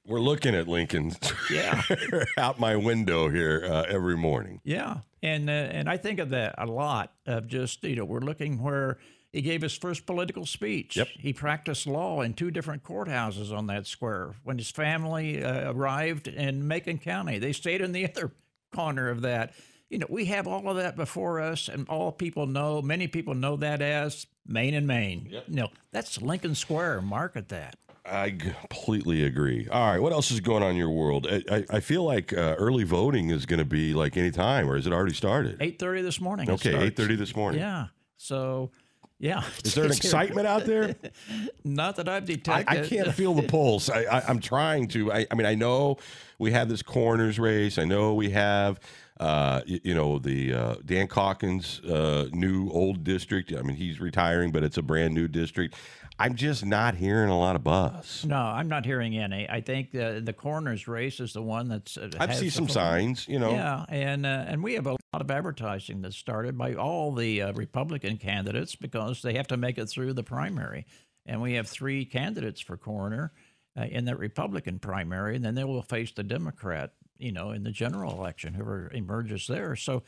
We're 0.08 0.22
looking 0.22 0.54
at 0.56 0.68
Lincoln 0.68 1.14
Yeah. 1.52 1.82
out 2.38 2.60
my 2.60 2.76
window 2.76 3.28
here 3.30 3.68
uh, 3.70 3.86
every 3.90 4.16
morning. 4.16 4.62
Yeah, 4.64 4.98
and 5.24 5.50
uh, 5.50 5.54
and 5.54 5.90
I 5.90 5.98
think 5.98 6.20
of 6.20 6.30
that 6.30 6.56
a 6.58 6.66
lot. 6.68 7.12
Of 7.26 7.48
just 7.48 7.84
you 7.84 7.96
know, 7.96 8.06
we're 8.06 8.20
looking 8.20 8.62
where 8.62 9.00
he 9.36 9.42
gave 9.42 9.62
his 9.62 9.78
first 9.78 10.06
political 10.06 10.46
speech. 10.46 10.96
Yep. 10.96 11.10
He 11.20 11.34
practiced 11.34 11.86
law 11.86 12.22
in 12.22 12.36
two 12.36 12.52
different 12.52 12.84
courthouses 12.84 13.56
on 13.56 13.68
that 13.68 13.86
square. 13.86 14.34
When 14.44 14.58
his 14.58 14.72
family 14.72 15.44
uh, 15.44 15.74
arrived 15.74 16.30
in 16.30 16.66
Macon 16.66 17.00
County, 17.00 17.38
they 17.38 17.52
stayed 17.52 17.82
in 17.82 17.92
the 17.92 18.06
other 18.10 18.32
corner 18.74 19.10
of 19.10 19.22
that. 19.24 19.54
You 19.90 20.00
know, 20.00 20.08
we 20.10 20.26
have 20.26 20.48
all 20.48 20.70
of 20.70 20.78
that 20.78 20.96
before 20.96 21.42
us, 21.42 21.68
and 21.68 21.88
all 21.90 22.14
people 22.14 22.48
know. 22.48 22.82
Many 22.82 23.08
people 23.08 23.36
know 23.36 23.58
that 23.58 23.82
as 23.82 24.26
Main 24.48 24.74
and 24.74 24.88
Main. 24.88 25.28
Yep. 25.30 25.50
No, 25.50 25.68
that's 25.92 26.22
Lincoln 26.22 26.56
Square. 26.56 27.02
Market 27.02 27.50
that. 27.50 27.76
I 28.06 28.32
completely 28.32 29.26
agree. 29.26 29.68
All 29.70 29.92
right, 29.92 30.00
what 30.00 30.14
else 30.14 30.32
is 30.32 30.40
going 30.40 30.64
on 30.64 30.72
in 30.72 30.78
your 30.78 30.92
world? 30.92 31.28
I, 31.30 31.44
I, 31.52 31.66
I 31.72 31.80
feel 31.82 32.04
like 32.04 32.32
uh, 32.32 32.56
early 32.58 32.84
voting 32.84 33.32
is 33.32 33.46
going 33.46 33.60
to 33.60 33.66
be 33.66 33.94
like 33.94 34.16
any 34.16 34.32
time, 34.32 34.70
or 34.70 34.76
has 34.76 34.88
it 34.88 34.94
already 34.94 35.16
started? 35.16 35.58
Eight 35.60 35.78
thirty 35.78 36.02
this 36.02 36.22
morning. 36.22 36.50
Okay, 36.50 36.86
eight 36.86 36.96
thirty 36.96 37.16
this 37.16 37.36
morning. 37.36 37.60
Yeah. 37.60 37.88
So, 38.18 38.72
yeah. 39.20 39.44
Is 39.64 39.74
there 39.74 39.86
an 39.86 39.92
excitement 39.92 40.48
out 40.48 40.66
there? 40.66 40.96
Not 41.64 41.96
that 41.98 42.10
I've 42.10 42.24
I, 42.24 42.26
detected. 42.26 42.78
I 42.78 42.88
can't 42.88 43.14
feel 43.14 43.34
the 43.34 43.44
pulse. 43.48 43.90
I, 43.90 44.04
I, 44.04 44.24
I'm 44.28 44.40
trying 44.40 44.88
to. 44.90 45.12
I, 45.12 45.26
I 45.32 45.36
mean, 45.36 45.46
I 45.46 45.56
know 45.56 45.98
we 46.38 46.52
have 46.52 46.70
this 46.70 46.82
coroner's 46.82 47.40
race. 47.40 47.78
I 47.78 47.86
know 47.86 48.14
we 48.14 48.32
have, 48.32 48.80
uh, 49.20 49.62
you, 49.66 49.80
you 49.84 49.96
know, 49.96 50.20
the 50.20 50.54
uh, 50.54 50.76
Dan 50.86 51.08
Caulkins' 51.08 51.80
uh, 51.90 52.30
new 52.34 52.70
old 52.70 53.04
district. 53.04 53.54
I 53.54 53.62
mean, 53.62 53.78
he's 53.78 54.00
retiring, 54.00 54.52
but 54.52 54.64
it's 54.64 54.78
a 54.78 54.82
brand 54.82 55.14
new 55.14 55.28
district. 55.28 55.76
I'm 56.18 56.36
just 56.36 56.66
not 56.66 56.96
hearing 56.96 57.30
a 57.30 57.38
lot 57.38 57.58
of 57.58 57.64
buzz. 57.64 58.26
No, 58.26 58.38
I'm 58.38 58.70
not 58.70 58.86
hearing 58.86 59.18
any. 59.18 59.50
I 59.50 59.60
think 59.60 59.92
the 59.92 60.22
the 60.24 60.32
coroner's 60.32 60.88
race 60.88 61.20
is 61.20 61.34
the 61.34 61.42
one 61.42 61.68
that's. 61.68 61.98
Uh, 61.98 62.10
I've 62.20 62.36
seen 62.36 62.52
some 62.52 62.70
signs, 62.70 63.28
you 63.28 63.38
know. 63.38 63.52
Yeah, 63.52 63.86
and 63.90 64.26
uh, 64.26 64.46
and 64.48 64.64
we 64.64 64.74
have 64.76 64.88
a 64.88 64.92
lot 64.92 65.22
of 65.22 65.30
advertising 65.30 66.02
that's 66.02 66.16
started 66.16 66.58
by 66.58 66.76
all 66.76 67.14
the 67.14 67.42
uh, 67.42 67.54
Republican 67.54 68.18
candidates 68.18 68.76
because 68.76 69.22
they 69.22 69.34
have 69.34 69.48
to 69.48 69.58
make 69.58 69.78
it 69.78 69.88
through 69.88 70.14
the 70.14 70.24
primary, 70.24 70.86
and 71.26 71.42
we 71.42 71.54
have 71.54 71.68
three 71.68 72.06
candidates 72.06 72.62
for 72.62 72.78
coroner 72.78 73.34
uh, 73.78 73.84
in 73.84 74.06
that 74.06 74.18
Republican 74.18 74.80
primary, 74.80 75.36
and 75.36 75.44
then 75.44 75.56
they 75.56 75.66
will 75.66 75.82
face 75.82 76.12
the 76.12 76.24
Democrat 76.24 76.94
you 77.18 77.32
know, 77.32 77.52
in 77.52 77.64
the 77.64 77.72
general 77.72 78.14
election, 78.14 78.54
whoever 78.54 78.92
emerges 78.94 79.48
there. 79.48 79.76
So 79.76 80.04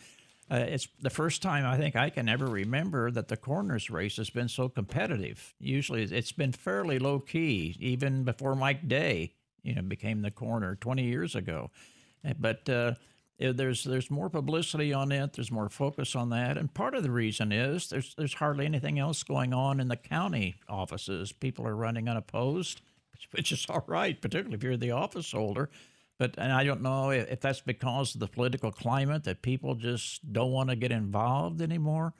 uh, 0.50 0.56
it's 0.56 0.88
the 1.02 1.10
first 1.10 1.42
time 1.42 1.66
I 1.66 1.78
think 1.78 1.96
I 1.96 2.10
can 2.10 2.30
ever 2.30 2.46
remember 2.46 3.12
that 3.12 3.28
the 3.28 3.38
coroner's 3.38 3.90
race 3.90 4.18
has 4.18 4.30
been 4.30 4.48
so 4.48 4.70
competitive. 4.70 5.54
Usually 5.60 6.04
it's 6.04 6.32
been 6.32 6.54
fairly 6.54 7.00
low 7.00 7.20
key, 7.20 7.76
even 7.80 8.24
before 8.24 8.56
Mike 8.56 8.88
Day, 8.88 9.34
you 9.64 9.76
know, 9.76 9.82
became 9.82 10.22
the 10.22 10.32
coroner 10.32 10.76
20 10.76 11.04
years 11.04 11.36
ago. 11.36 11.70
Uh, 12.26 12.34
but 12.40 12.70
uh, 12.70 12.94
there's 13.40 13.84
there's 13.84 14.10
more 14.10 14.30
publicity 14.30 14.94
on 14.94 15.12
it. 15.12 15.34
There's 15.34 15.52
more 15.52 15.70
focus 15.70 16.16
on 16.16 16.30
that, 16.30 16.58
and 16.58 16.74
part 16.74 16.96
of 16.96 17.04
the 17.04 17.12
reason 17.12 17.52
is 17.52 17.90
there's 17.90 18.16
there's 18.16 18.34
hardly 18.34 18.66
anything 18.66 19.00
else 19.00 19.24
going 19.24 19.54
on 19.54 19.80
in 19.80 19.90
the 19.90 19.98
county 19.98 20.56
offices. 20.68 21.32
People 21.32 21.68
are 21.68 21.76
running 21.76 22.08
unopposed, 22.08 22.82
which 23.32 23.52
is 23.52 23.66
all 23.70 23.84
right, 23.88 24.20
particularly 24.20 24.56
if 24.56 24.64
you're 24.64 24.78
the 24.78 24.92
office 24.92 25.32
holder. 25.32 25.70
But 26.20 26.36
and 26.38 26.52
I 26.52 26.64
don't 26.64 26.82
know 26.82 27.12
if 27.12 27.42
that's 27.42 27.62
because 27.62 28.16
of 28.16 28.20
the 28.20 28.28
political 28.28 28.72
climate 28.72 29.24
that 29.26 29.42
people 29.42 29.76
just 29.76 30.34
don't 30.34 30.52
want 30.52 30.70
to 30.70 30.76
get 30.76 30.92
involved 30.92 31.62
anymore. 31.62 32.14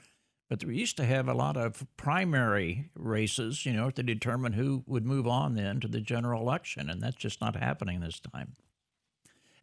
But 0.50 0.64
we 0.64 0.78
used 0.78 0.98
to 0.98 1.06
have 1.06 1.28
a 1.28 1.34
lot 1.34 1.58
of 1.58 1.86
primary 1.98 2.90
races, 2.96 3.66
you 3.66 3.74
know, 3.74 3.90
to 3.90 4.04
determine 4.04 4.54
who 4.54 4.84
would 4.88 5.06
move 5.06 5.28
on 5.28 5.56
then 5.56 5.82
to 5.82 5.90
the 5.90 6.00
general 6.00 6.42
election, 6.42 6.90
and 6.90 7.02
that's 7.02 7.18
just 7.18 7.42
not 7.42 7.58
happening 7.58 8.00
this 8.00 8.20
time. 8.20 8.56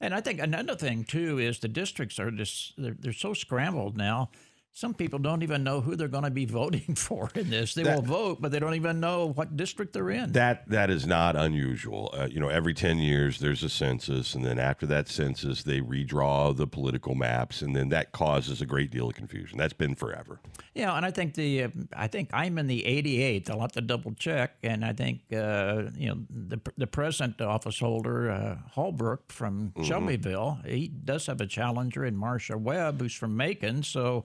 And 0.01 0.15
I 0.15 0.21
think 0.21 0.41
another 0.41 0.75
thing 0.75 1.05
too 1.05 1.39
is 1.39 1.61
the 1.61 1.69
districts 1.69 2.19
are 2.19 2.31
just 2.31 2.75
they're, 2.77 2.97
they're 2.99 3.13
so 3.13 3.33
scrambled 3.33 3.97
now 3.97 4.31
some 4.77 4.93
people 4.93 5.21
don't 5.21 5.45
even 5.45 5.63
know 5.63 5.81
who 5.81 5.95
they're 5.95 6.09
going 6.09 6.25
to 6.25 6.31
be 6.31 6.45
voting 6.61 6.97
for 6.97 7.31
in 7.37 7.49
this. 7.49 7.75
They 7.75 7.85
that, 7.85 7.95
will 7.95 8.03
vote, 8.03 8.43
but 8.43 8.51
they 8.51 8.59
don't 8.59 8.75
even 8.75 8.99
know 8.99 9.29
what 9.29 9.57
district 9.57 9.93
they're 9.93 10.11
in. 10.11 10.33
That 10.33 10.69
that 10.69 10.91
is 10.91 11.07
not 11.07 11.37
unusual. 11.37 12.13
Uh, 12.13 12.27
you 12.31 12.41
know, 12.41 12.49
every 12.49 12.75
ten 12.75 12.99
years 12.99 13.39
there's 13.39 13.63
a 13.63 13.69
census, 13.69 14.35
and 14.35 14.45
then 14.45 14.59
after 14.59 14.85
that 14.87 15.09
census, 15.09 15.63
they 15.63 15.81
redraw 15.81 16.55
the 16.55 16.67
political 16.67 17.15
maps, 17.15 17.63
and 17.63 17.75
then 17.75 17.89
that 17.91 18.11
causes 18.13 18.61
a 18.61 18.67
great 18.67 18.91
deal 18.91 19.09
of 19.09 19.15
confusion. 19.15 19.57
That's 19.59 19.73
been 19.73 19.95
forever. 19.95 20.41
Yeah, 20.75 20.97
and 20.97 21.07
I 21.07 21.13
think 21.13 21.35
the 21.35 21.65
uh, 21.65 21.69
I 21.97 22.09
think 22.09 22.31
I'm 22.33 22.59
in 22.59 22.67
the 22.67 22.83
88th. 22.83 23.51
I'll 23.51 23.61
have 23.61 23.73
to 23.73 23.81
double 23.81 24.13
check, 24.15 24.57
and 24.65 24.85
I 24.85 24.93
think 24.93 25.21
uh, 25.33 25.85
you 25.97 26.09
know 26.09 26.19
the 26.29 26.61
the 26.77 26.89
present 26.89 27.41
office 27.41 27.79
holder 27.79 28.29
uh, 28.29 28.57
Halbrook 28.75 29.21
from 29.29 29.71
mm-hmm. 29.71 29.85
Shelbyville. 29.85 30.59
He 30.67 30.89
does 30.89 31.27
have 31.27 31.41
a 31.41 31.47
challenger 31.47 32.05
in 32.05 32.17
Marcia 32.17 32.59
Webb, 32.59 33.01
who's 33.01 33.15
from 33.15 33.37
Macon. 33.37 33.85
So 33.85 34.25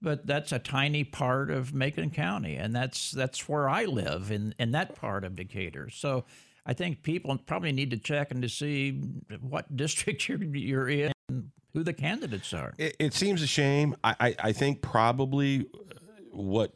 but 0.00 0.26
that's 0.26 0.52
a 0.52 0.58
tiny 0.58 1.04
part 1.04 1.50
of 1.50 1.74
Macon 1.74 2.10
County, 2.10 2.56
and 2.56 2.74
that's 2.74 3.10
that's 3.10 3.48
where 3.48 3.68
I 3.68 3.84
live 3.84 4.30
in 4.30 4.54
in 4.58 4.72
that 4.72 4.94
part 4.94 5.24
of 5.24 5.36
Decatur. 5.36 5.90
So 5.90 6.24
I 6.64 6.72
think 6.72 7.02
people 7.02 7.36
probably 7.38 7.72
need 7.72 7.90
to 7.90 7.98
check 7.98 8.30
and 8.30 8.42
to 8.42 8.48
see 8.48 8.92
what 9.40 9.76
district 9.76 10.28
you're 10.28 10.42
you're 10.42 10.88
in, 10.88 11.12
and 11.28 11.50
who 11.72 11.82
the 11.82 11.92
candidates 11.92 12.52
are. 12.52 12.74
It, 12.78 12.96
it 12.98 13.14
seems 13.14 13.42
a 13.42 13.46
shame. 13.46 13.96
I, 14.04 14.16
I, 14.20 14.34
I 14.44 14.52
think 14.52 14.82
probably 14.82 15.60
uh, 15.60 15.94
what. 16.32 16.72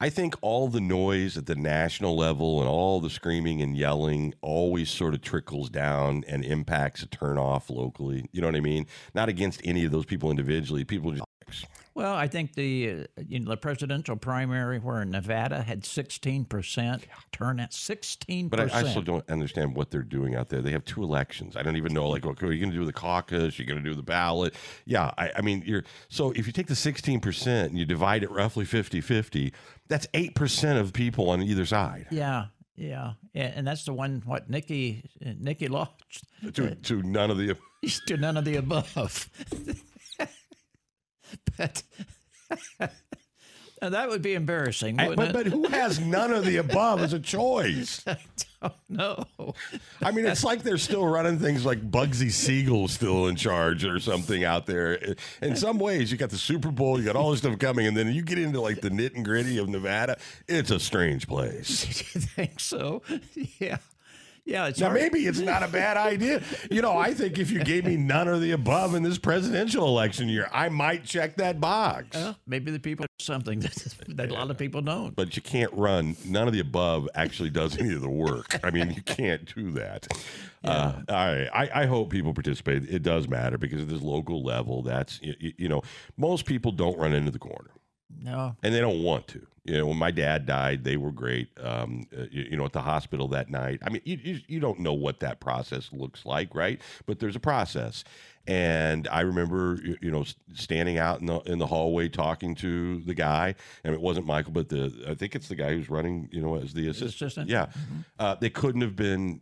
I 0.00 0.10
think 0.10 0.34
all 0.42 0.68
the 0.68 0.80
noise 0.80 1.38
at 1.38 1.46
the 1.46 1.54
national 1.54 2.16
level 2.16 2.58
and 2.58 2.68
all 2.68 3.00
the 3.00 3.08
screaming 3.08 3.62
and 3.62 3.76
yelling 3.76 4.34
always 4.42 4.90
sort 4.90 5.14
of 5.14 5.22
trickles 5.22 5.70
down 5.70 6.24
and 6.26 6.44
impacts 6.44 7.02
a 7.04 7.06
turnoff 7.06 7.70
locally. 7.70 8.28
You 8.32 8.42
know 8.42 8.48
what 8.48 8.56
I 8.56 8.60
mean? 8.60 8.86
Not 9.14 9.28
against 9.28 9.60
any 9.64 9.84
of 9.84 9.92
those 9.92 10.04
people 10.04 10.30
individually. 10.30 10.84
People 10.84 11.12
just 11.12 11.24
well, 11.94 12.14
I 12.14 12.26
think 12.26 12.54
the 12.54 13.06
uh, 13.18 13.22
you 13.28 13.40
know, 13.40 13.50
the 13.50 13.56
presidential 13.56 14.16
primary 14.16 14.78
where 14.78 15.04
Nevada 15.04 15.62
had 15.62 15.82
16% 15.82 17.02
turnout, 17.30 17.70
16%. 17.70 18.50
But 18.50 18.60
I, 18.60 18.80
I 18.80 18.84
still 18.84 19.02
don't 19.02 19.28
understand 19.30 19.76
what 19.76 19.90
they're 19.90 20.02
doing 20.02 20.34
out 20.34 20.48
there. 20.48 20.60
They 20.60 20.72
have 20.72 20.84
two 20.84 21.02
elections. 21.02 21.56
I 21.56 21.62
don't 21.62 21.76
even 21.76 21.94
know, 21.94 22.08
like, 22.08 22.26
okay, 22.26 22.46
are 22.46 22.52
you 22.52 22.60
going 22.60 22.72
to 22.72 22.78
do 22.78 22.84
the 22.84 22.92
caucus? 22.92 23.58
You're 23.58 23.66
going 23.66 23.82
to 23.82 23.88
do 23.88 23.94
the 23.94 24.02
ballot? 24.02 24.54
Yeah, 24.84 25.12
I, 25.16 25.30
I 25.36 25.40
mean, 25.40 25.62
you're 25.64 25.84
so 26.08 26.32
if 26.32 26.46
you 26.46 26.52
take 26.52 26.66
the 26.66 26.74
16% 26.74 27.46
and 27.46 27.78
you 27.78 27.84
divide 27.84 28.24
it 28.24 28.30
roughly 28.30 28.64
50 28.64 29.00
50, 29.00 29.52
that's 29.88 30.06
8% 30.08 30.80
of 30.80 30.92
people 30.92 31.30
on 31.30 31.42
either 31.42 31.64
side. 31.64 32.06
Yeah, 32.10 32.46
yeah, 32.76 33.12
and 33.34 33.66
that's 33.66 33.84
the 33.84 33.92
one 33.92 34.22
what 34.24 34.50
Nikki 34.50 35.08
Nikki 35.20 35.68
lost 35.68 36.24
to 36.54 36.74
to 36.74 37.02
none 37.02 37.30
of 37.30 37.38
the 37.38 37.56
to 38.06 38.16
none 38.16 38.36
of 38.36 38.44
the 38.44 38.56
above. 38.56 39.30
but 41.56 41.82
that 43.80 44.08
would 44.08 44.22
be 44.22 44.34
embarrassing. 44.34 44.96
but, 44.96 45.32
but 45.32 45.46
who 45.46 45.68
has 45.68 46.00
none 46.00 46.32
of 46.32 46.44
the 46.44 46.56
above 46.56 47.00
as 47.00 47.12
a 47.12 47.20
choice? 47.20 48.02
I 48.06 48.16
don't 48.62 48.74
know. 48.88 49.54
I 50.02 50.10
mean, 50.10 50.24
it's 50.24 50.42
like 50.42 50.62
they're 50.62 50.78
still 50.78 51.06
running 51.06 51.38
things 51.38 51.66
like 51.66 51.90
Bugsy 51.90 52.30
Siegel 52.30 52.88
still 52.88 53.26
in 53.26 53.36
charge 53.36 53.84
or 53.84 54.00
something 54.00 54.42
out 54.42 54.66
there. 54.66 55.14
In 55.42 55.54
some 55.56 55.78
ways, 55.78 56.10
you 56.10 56.16
got 56.16 56.30
the 56.30 56.38
Super 56.38 56.70
Bowl, 56.70 56.98
you 56.98 57.04
got 57.04 57.16
all 57.16 57.30
this 57.30 57.40
stuff 57.40 57.58
coming, 57.58 57.86
and 57.86 57.96
then 57.96 58.12
you 58.12 58.22
get 58.22 58.38
into 58.38 58.60
like 58.60 58.80
the 58.80 58.90
nit 58.90 59.14
and 59.14 59.24
gritty 59.24 59.58
of 59.58 59.68
Nevada. 59.68 60.16
It's 60.48 60.70
a 60.70 60.80
strange 60.80 61.28
place. 61.28 61.84
you 62.14 62.20
think 62.20 62.58
so? 62.60 63.02
Yeah. 63.58 63.78
Yeah, 64.44 64.66
it's 64.66 64.78
now 64.78 64.88
hard. 64.88 65.00
maybe 65.00 65.20
it's 65.20 65.38
not 65.38 65.62
a 65.62 65.68
bad 65.68 65.96
idea. 65.96 66.42
You 66.70 66.82
know, 66.82 66.98
I 66.98 67.14
think 67.14 67.38
if 67.38 67.50
you 67.50 67.64
gave 67.64 67.86
me 67.86 67.96
none 67.96 68.28
of 68.28 68.42
the 68.42 68.50
above 68.50 68.94
in 68.94 69.02
this 69.02 69.16
presidential 69.16 69.86
election 69.86 70.28
year, 70.28 70.50
I 70.52 70.68
might 70.68 71.04
check 71.04 71.36
that 71.36 71.60
box. 71.60 72.08
Well, 72.14 72.36
maybe 72.46 72.70
the 72.70 72.78
people 72.78 73.06
something 73.18 73.60
that, 73.60 73.94
that 74.08 74.30
a 74.30 74.34
lot 74.34 74.50
of 74.50 74.58
people 74.58 74.82
don't. 74.82 75.16
But 75.16 75.34
you 75.36 75.42
can't 75.42 75.72
run. 75.72 76.16
None 76.26 76.46
of 76.46 76.52
the 76.52 76.60
above 76.60 77.08
actually 77.14 77.50
does 77.50 77.78
any 77.78 77.94
of 77.94 78.02
the 78.02 78.10
work. 78.10 78.60
I 78.62 78.70
mean, 78.70 78.90
you 78.90 79.02
can't 79.02 79.52
do 79.54 79.72
that. 79.72 80.06
Yeah. 80.62 80.70
Uh, 80.70 81.02
right. 81.08 81.48
I, 81.52 81.82
I 81.82 81.86
hope 81.86 82.10
people 82.10 82.34
participate. 82.34 82.88
It 82.88 83.02
does 83.02 83.28
matter 83.28 83.56
because 83.56 83.80
at 83.80 83.88
this 83.88 84.02
local 84.02 84.42
level, 84.42 84.82
that's 84.82 85.20
you, 85.22 85.52
you 85.56 85.68
know, 85.68 85.82
most 86.18 86.44
people 86.44 86.70
don't 86.70 86.98
run 86.98 87.14
into 87.14 87.30
the 87.30 87.38
corner. 87.38 87.70
No. 88.22 88.56
And 88.62 88.74
they 88.74 88.80
don't 88.80 89.02
want 89.02 89.26
to. 89.28 89.46
You 89.64 89.78
know, 89.78 89.86
when 89.86 89.96
my 89.96 90.10
dad 90.10 90.44
died, 90.44 90.84
they 90.84 90.96
were 90.96 91.10
great. 91.10 91.48
Um, 91.58 92.06
uh, 92.16 92.24
you, 92.30 92.48
you, 92.50 92.56
know, 92.56 92.66
at 92.66 92.72
the 92.72 92.82
hospital 92.82 93.28
that 93.28 93.48
night. 93.48 93.80
I 93.82 93.90
mean, 93.90 94.02
you, 94.04 94.18
you, 94.22 94.40
you 94.46 94.60
don't 94.60 94.80
know 94.80 94.92
what 94.92 95.20
that 95.20 95.40
process 95.40 95.90
looks 95.90 96.26
like, 96.26 96.54
right? 96.54 96.80
But 97.06 97.18
there's 97.18 97.36
a 97.36 97.40
process. 97.40 98.04
And 98.46 99.08
I 99.08 99.22
remember, 99.22 99.78
you, 99.82 99.96
you 100.02 100.10
know, 100.10 100.24
standing 100.52 100.98
out 100.98 101.20
in 101.20 101.26
the 101.26 101.40
in 101.40 101.58
the 101.58 101.66
hallway 101.66 102.10
talking 102.10 102.54
to 102.56 103.00
the 103.00 103.14
guy, 103.14 103.54
and 103.84 103.94
it 103.94 104.00
wasn't 104.00 104.26
Michael, 104.26 104.52
but 104.52 104.68
the 104.68 104.92
I 105.08 105.14
think 105.14 105.34
it's 105.34 105.48
the 105.48 105.54
guy 105.54 105.70
who's 105.70 105.88
running, 105.88 106.28
you 106.30 106.42
know, 106.42 106.56
as 106.56 106.74
the 106.74 106.88
assistant. 106.88 107.14
assistant? 107.14 107.48
Yeah, 107.48 107.66
mm-hmm. 107.66 108.00
uh, 108.18 108.34
they 108.34 108.50
couldn't 108.50 108.82
have 108.82 108.96
been 108.96 109.40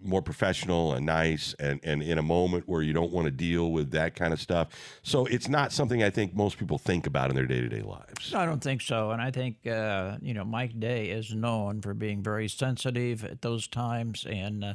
more 0.00 0.22
professional 0.22 0.94
and 0.94 1.04
nice 1.06 1.54
and, 1.58 1.80
and 1.82 2.02
in 2.02 2.18
a 2.18 2.22
moment 2.22 2.68
where 2.68 2.82
you 2.82 2.92
don't 2.92 3.12
want 3.12 3.26
to 3.26 3.30
deal 3.30 3.72
with 3.72 3.90
that 3.92 4.14
kind 4.14 4.32
of 4.32 4.40
stuff. 4.40 4.68
So 5.02 5.26
it's 5.26 5.48
not 5.48 5.72
something 5.72 6.02
I 6.02 6.10
think 6.10 6.34
most 6.34 6.58
people 6.58 6.78
think 6.78 7.06
about 7.06 7.30
in 7.30 7.36
their 7.36 7.46
day 7.46 7.60
to 7.60 7.68
day 7.68 7.82
lives. 7.82 8.32
No, 8.32 8.40
I 8.40 8.46
don't 8.46 8.62
think 8.62 8.80
so. 8.80 9.10
And 9.10 9.20
I 9.20 9.30
think, 9.30 9.66
uh, 9.66 10.16
you 10.20 10.34
know, 10.34 10.44
Mike 10.44 10.78
Day 10.78 11.10
is 11.10 11.34
known 11.34 11.80
for 11.80 11.94
being 11.94 12.22
very 12.22 12.48
sensitive 12.48 13.24
at 13.24 13.42
those 13.42 13.66
times. 13.66 14.26
And 14.28 14.64
uh, 14.64 14.74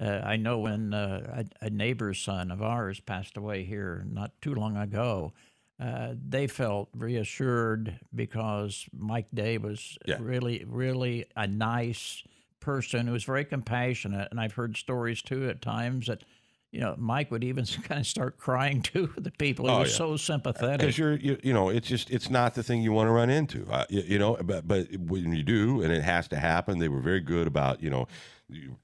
uh, 0.00 0.20
I 0.24 0.36
know 0.36 0.58
when 0.58 0.92
uh, 0.92 1.44
a, 1.62 1.66
a, 1.66 1.70
neighbor's 1.70 2.18
son 2.18 2.50
of 2.50 2.60
ours 2.62 3.00
passed 3.00 3.36
away 3.36 3.64
here 3.64 4.04
not 4.10 4.32
too 4.42 4.54
long 4.54 4.76
ago. 4.76 5.32
Uh, 5.78 6.14
they 6.28 6.46
felt 6.46 6.88
reassured 6.94 7.98
because 8.14 8.86
Mike 8.96 9.28
Day 9.32 9.58
was 9.58 9.98
yeah. 10.06 10.16
really, 10.20 10.64
really 10.66 11.26
a 11.36 11.46
nice, 11.46 12.22
person 12.66 13.06
who 13.06 13.12
was 13.12 13.22
very 13.22 13.44
compassionate. 13.44 14.26
And 14.32 14.40
I've 14.40 14.54
heard 14.54 14.76
stories 14.76 15.22
too 15.22 15.48
at 15.48 15.62
times 15.62 16.08
that, 16.08 16.24
you 16.72 16.80
know, 16.80 16.96
Mike 16.98 17.30
would 17.30 17.44
even 17.44 17.64
kind 17.84 18.00
of 18.00 18.06
start 18.08 18.38
crying 18.38 18.82
to 18.82 19.06
the 19.16 19.30
people. 19.30 19.66
He 19.66 19.70
oh, 19.70 19.78
was 19.78 19.92
yeah. 19.92 19.98
so 19.98 20.16
sympathetic. 20.16 20.80
Because 20.80 20.98
you're, 20.98 21.14
you, 21.14 21.38
you, 21.44 21.54
know, 21.54 21.68
it's 21.68 21.86
just, 21.86 22.10
it's 22.10 22.28
not 22.28 22.54
the 22.54 22.64
thing 22.64 22.82
you 22.82 22.90
want 22.90 23.06
to 23.06 23.12
run 23.12 23.30
into, 23.30 23.64
uh, 23.70 23.84
you, 23.88 24.02
you, 24.02 24.18
know, 24.18 24.36
but, 24.42 24.66
but 24.66 24.88
when 24.98 25.32
you 25.32 25.44
do, 25.44 25.80
and 25.80 25.92
it 25.92 26.02
has 26.02 26.26
to 26.28 26.36
happen, 26.36 26.80
they 26.80 26.88
were 26.88 27.00
very 27.00 27.20
good 27.20 27.46
about, 27.46 27.80
you 27.80 27.88
know, 27.88 28.08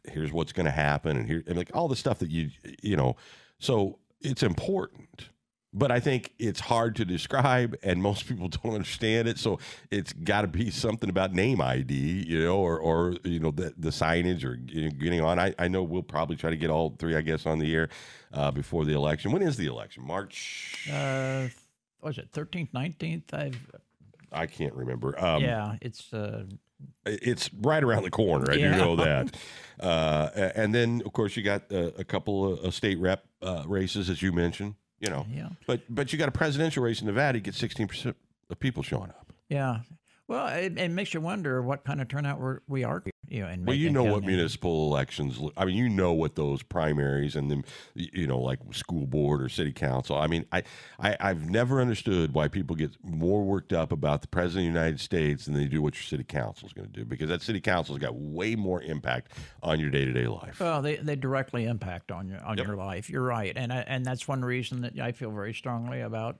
here's 0.04 0.32
what's 0.32 0.52
going 0.52 0.66
to 0.66 0.70
happen. 0.72 1.16
And 1.16 1.26
here, 1.26 1.42
and 1.48 1.58
like 1.58 1.72
all 1.74 1.88
the 1.88 1.96
stuff 1.96 2.20
that 2.20 2.30
you, 2.30 2.50
you 2.82 2.96
know, 2.96 3.16
so 3.58 3.98
it's 4.20 4.44
important 4.44 5.28
but 5.74 5.90
I 5.90 6.00
think 6.00 6.32
it's 6.38 6.60
hard 6.60 6.96
to 6.96 7.04
describe, 7.04 7.76
and 7.82 8.02
most 8.02 8.26
people 8.26 8.48
don't 8.62 8.74
understand 8.74 9.28
it. 9.28 9.38
So 9.38 9.58
it's 9.90 10.12
got 10.12 10.42
to 10.42 10.48
be 10.48 10.70
something 10.70 11.08
about 11.08 11.32
name 11.32 11.60
ID, 11.60 11.94
you 12.28 12.42
know, 12.42 12.58
or 12.58 12.78
or 12.78 13.16
you 13.24 13.40
know 13.40 13.50
the 13.50 13.74
the 13.76 13.90
signage 13.90 14.44
or 14.44 14.56
getting 14.56 15.20
on. 15.20 15.38
I, 15.38 15.54
I 15.58 15.68
know 15.68 15.82
we'll 15.82 16.02
probably 16.02 16.36
try 16.36 16.50
to 16.50 16.56
get 16.56 16.70
all 16.70 16.94
three, 16.98 17.16
I 17.16 17.22
guess, 17.22 17.46
on 17.46 17.58
the 17.58 17.74
air 17.74 17.88
uh, 18.32 18.50
before 18.50 18.84
the 18.84 18.92
election. 18.92 19.32
When 19.32 19.42
is 19.42 19.56
the 19.56 19.66
election? 19.66 20.04
March. 20.06 20.88
Uh, 20.92 21.48
was 22.02 22.18
it 22.18 22.28
thirteenth, 22.32 22.74
nineteenth? 22.74 23.32
I 23.32 23.52
I 24.30 24.46
can't 24.46 24.74
remember. 24.74 25.18
Um, 25.22 25.42
yeah, 25.42 25.76
it's. 25.80 26.12
Uh, 26.12 26.44
it's 27.06 27.48
right 27.60 27.84
around 27.84 28.02
the 28.02 28.10
corner. 28.10 28.50
I 28.50 28.54
yeah. 28.56 28.72
do 28.72 28.78
know 28.78 28.96
that. 28.96 29.36
Uh, 29.80 30.50
and 30.54 30.72
then, 30.72 31.02
of 31.04 31.12
course, 31.12 31.36
you 31.36 31.42
got 31.42 31.62
uh, 31.72 31.90
a 31.98 32.04
couple 32.04 32.52
of 32.52 32.72
state 32.72 33.00
rep 33.00 33.24
uh, 33.40 33.64
races, 33.66 34.08
as 34.08 34.22
you 34.22 34.30
mentioned 34.30 34.76
you 35.02 35.10
know. 35.10 35.26
Yeah. 35.30 35.50
But 35.66 35.82
but 35.90 36.12
you 36.12 36.18
got 36.18 36.28
a 36.28 36.32
presidential 36.32 36.82
race 36.82 37.00
in 37.00 37.06
Nevada, 37.06 37.36
you 37.36 37.42
get 37.42 37.54
16% 37.54 38.14
of 38.48 38.60
people 38.60 38.82
showing 38.82 39.10
up. 39.10 39.32
Yeah. 39.50 39.80
Well, 40.28 40.46
it, 40.46 40.78
it 40.78 40.90
makes 40.90 41.12
you 41.12 41.20
wonder 41.20 41.60
what 41.60 41.84
kind 41.84 42.00
of 42.00 42.08
turnout 42.08 42.40
we're, 42.40 42.60
we 42.66 42.84
are. 42.84 43.02
You 43.32 43.40
know, 43.40 43.46
and 43.48 43.66
Well, 43.66 43.74
you 43.74 43.88
know 43.88 44.04
what 44.04 44.24
municipal 44.24 44.88
elections. 44.92 45.38
look- 45.38 45.54
I 45.56 45.64
mean, 45.64 45.74
you 45.76 45.88
know 45.88 46.12
what 46.12 46.34
those 46.34 46.62
primaries 46.62 47.34
and 47.34 47.50
then 47.50 47.64
you 47.94 48.26
know, 48.26 48.38
like 48.38 48.58
school 48.72 49.06
board 49.06 49.40
or 49.40 49.48
city 49.48 49.72
council. 49.72 50.16
I 50.18 50.26
mean, 50.26 50.44
I, 50.52 50.64
I 51.00 51.16
I've 51.18 51.48
never 51.48 51.80
understood 51.80 52.34
why 52.34 52.48
people 52.48 52.76
get 52.76 52.90
more 53.02 53.42
worked 53.42 53.72
up 53.72 53.90
about 53.90 54.20
the 54.20 54.28
president 54.28 54.68
of 54.68 54.74
the 54.74 54.78
United 54.80 55.00
States 55.00 55.46
than 55.46 55.54
they 55.54 55.64
do 55.66 55.80
what 55.80 55.94
your 55.94 56.02
city 56.02 56.24
council 56.24 56.66
is 56.66 56.74
going 56.74 56.88
to 56.88 56.92
do 56.92 57.06
because 57.06 57.30
that 57.30 57.40
city 57.40 57.58
council's 57.62 57.98
got 57.98 58.14
way 58.14 58.54
more 58.54 58.82
impact 58.82 59.32
on 59.62 59.80
your 59.80 59.88
day 59.88 60.04
to 60.04 60.12
day 60.12 60.26
life. 60.26 60.60
Well, 60.60 60.82
they, 60.82 60.96
they 60.96 61.16
directly 61.16 61.64
impact 61.64 62.12
on 62.12 62.28
your 62.28 62.44
on 62.44 62.58
Yep. 62.58 62.66
your 62.66 62.76
life. 62.76 63.08
You're 63.08 63.22
right, 63.22 63.54
and 63.56 63.72
I, 63.72 63.78
and 63.78 64.04
that's 64.04 64.28
one 64.28 64.44
reason 64.44 64.82
that 64.82 64.98
I 65.00 65.12
feel 65.12 65.30
very 65.30 65.54
strongly 65.54 66.02
about, 66.02 66.36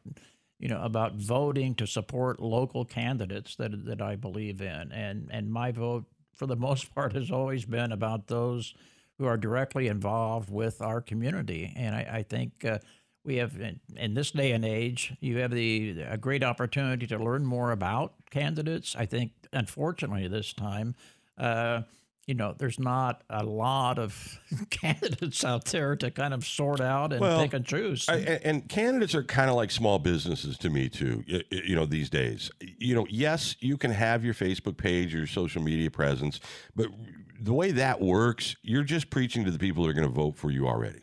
you 0.59 0.69
know, 0.69 0.83
about 0.83 1.15
voting 1.15 1.75
to 1.77 1.87
support 1.87 2.39
local 2.39 2.85
candidates 2.85 3.57
that 3.57 3.87
that 3.87 4.03
I 4.03 4.17
believe 4.17 4.61
in, 4.61 4.93
and 4.93 5.29
and 5.33 5.51
my 5.51 5.73
vote 5.73 6.05
for 6.35 6.47
the 6.47 6.57
most 6.57 6.95
part 6.95 7.13
has 7.13 7.31
always 7.31 7.65
been 7.65 7.93
about 7.93 8.27
those 8.27 8.75
who 9.19 9.27
are 9.27 9.37
directly 9.37 9.89
involved 9.89 10.51
with 10.51 10.81
our 10.81 11.01
community, 11.01 11.73
and 11.77 11.95
I, 11.95 12.09
I 12.19 12.23
think. 12.23 12.65
Uh, 12.65 12.79
we 13.25 13.37
have 13.37 13.61
in, 13.61 13.81
in 13.97 14.15
this 14.15 14.33
day 14.33 14.53
and 14.53 14.65
age, 14.65 15.15
you 15.21 15.39
have 15.39 15.53
the 15.53 16.01
a 16.09 16.17
great 16.17 16.43
opportunity 16.43 17.07
to 17.07 17.19
learn 17.19 17.47
more 17.47 17.71
about 17.71 18.15
candidates. 18.31 18.97
I 18.99 19.07
think, 19.07 19.33
unfortunately, 19.53 20.27
this 20.29 20.53
time, 20.53 20.95
uh, 21.39 21.83
you 22.27 22.35
know, 22.35 22.55
there's 22.57 22.79
not 22.79 23.23
a 23.29 23.45
lot 23.45 23.99
of 23.99 24.39
candidates 24.71 25.45
out 25.45 25.65
there 25.67 25.97
to 25.97 26.11
kind 26.11 26.33
of 26.33 26.45
sort 26.45 26.81
out 26.81 27.13
and 27.13 27.21
Well, 27.21 27.43
pick 27.43 27.53
and 27.55 27.65
choose. 27.65 28.09
I, 28.09 28.17
and- 28.17 28.41
and 28.45 28.69
candidates 28.69 29.15
are 29.15 29.25
kind 29.25 29.51
of 29.51 29.57
like 29.57 29.71
small 29.71 29.99
businesses 29.99 30.57
to 30.59 30.71
me 30.71 30.89
too. 30.89 31.25
You 31.51 31.75
know, 31.77 31.85
these 31.87 32.09
days. 32.11 32.51
You 32.79 32.95
know, 32.95 33.07
yes, 33.11 33.57
you 33.61 33.77
can 33.77 33.91
have 33.91 34.25
your 34.25 34.35
Facebook 34.35 34.77
page, 34.77 35.13
your 35.15 35.27
social 35.27 35.63
media 35.63 35.91
presence, 35.91 36.39
but 36.77 36.87
the 37.41 37.53
way 37.53 37.73
that 37.73 38.01
works, 38.01 38.55
you're 38.63 38.85
just 38.85 39.11
preaching 39.11 39.45
to 39.45 39.51
the 39.51 39.59
people 39.59 39.83
that 39.83 39.91
are 39.91 39.95
going 39.95 40.07
to 40.07 40.15
vote 40.15 40.37
for 40.37 40.51
you 40.53 40.69
already. 40.69 41.01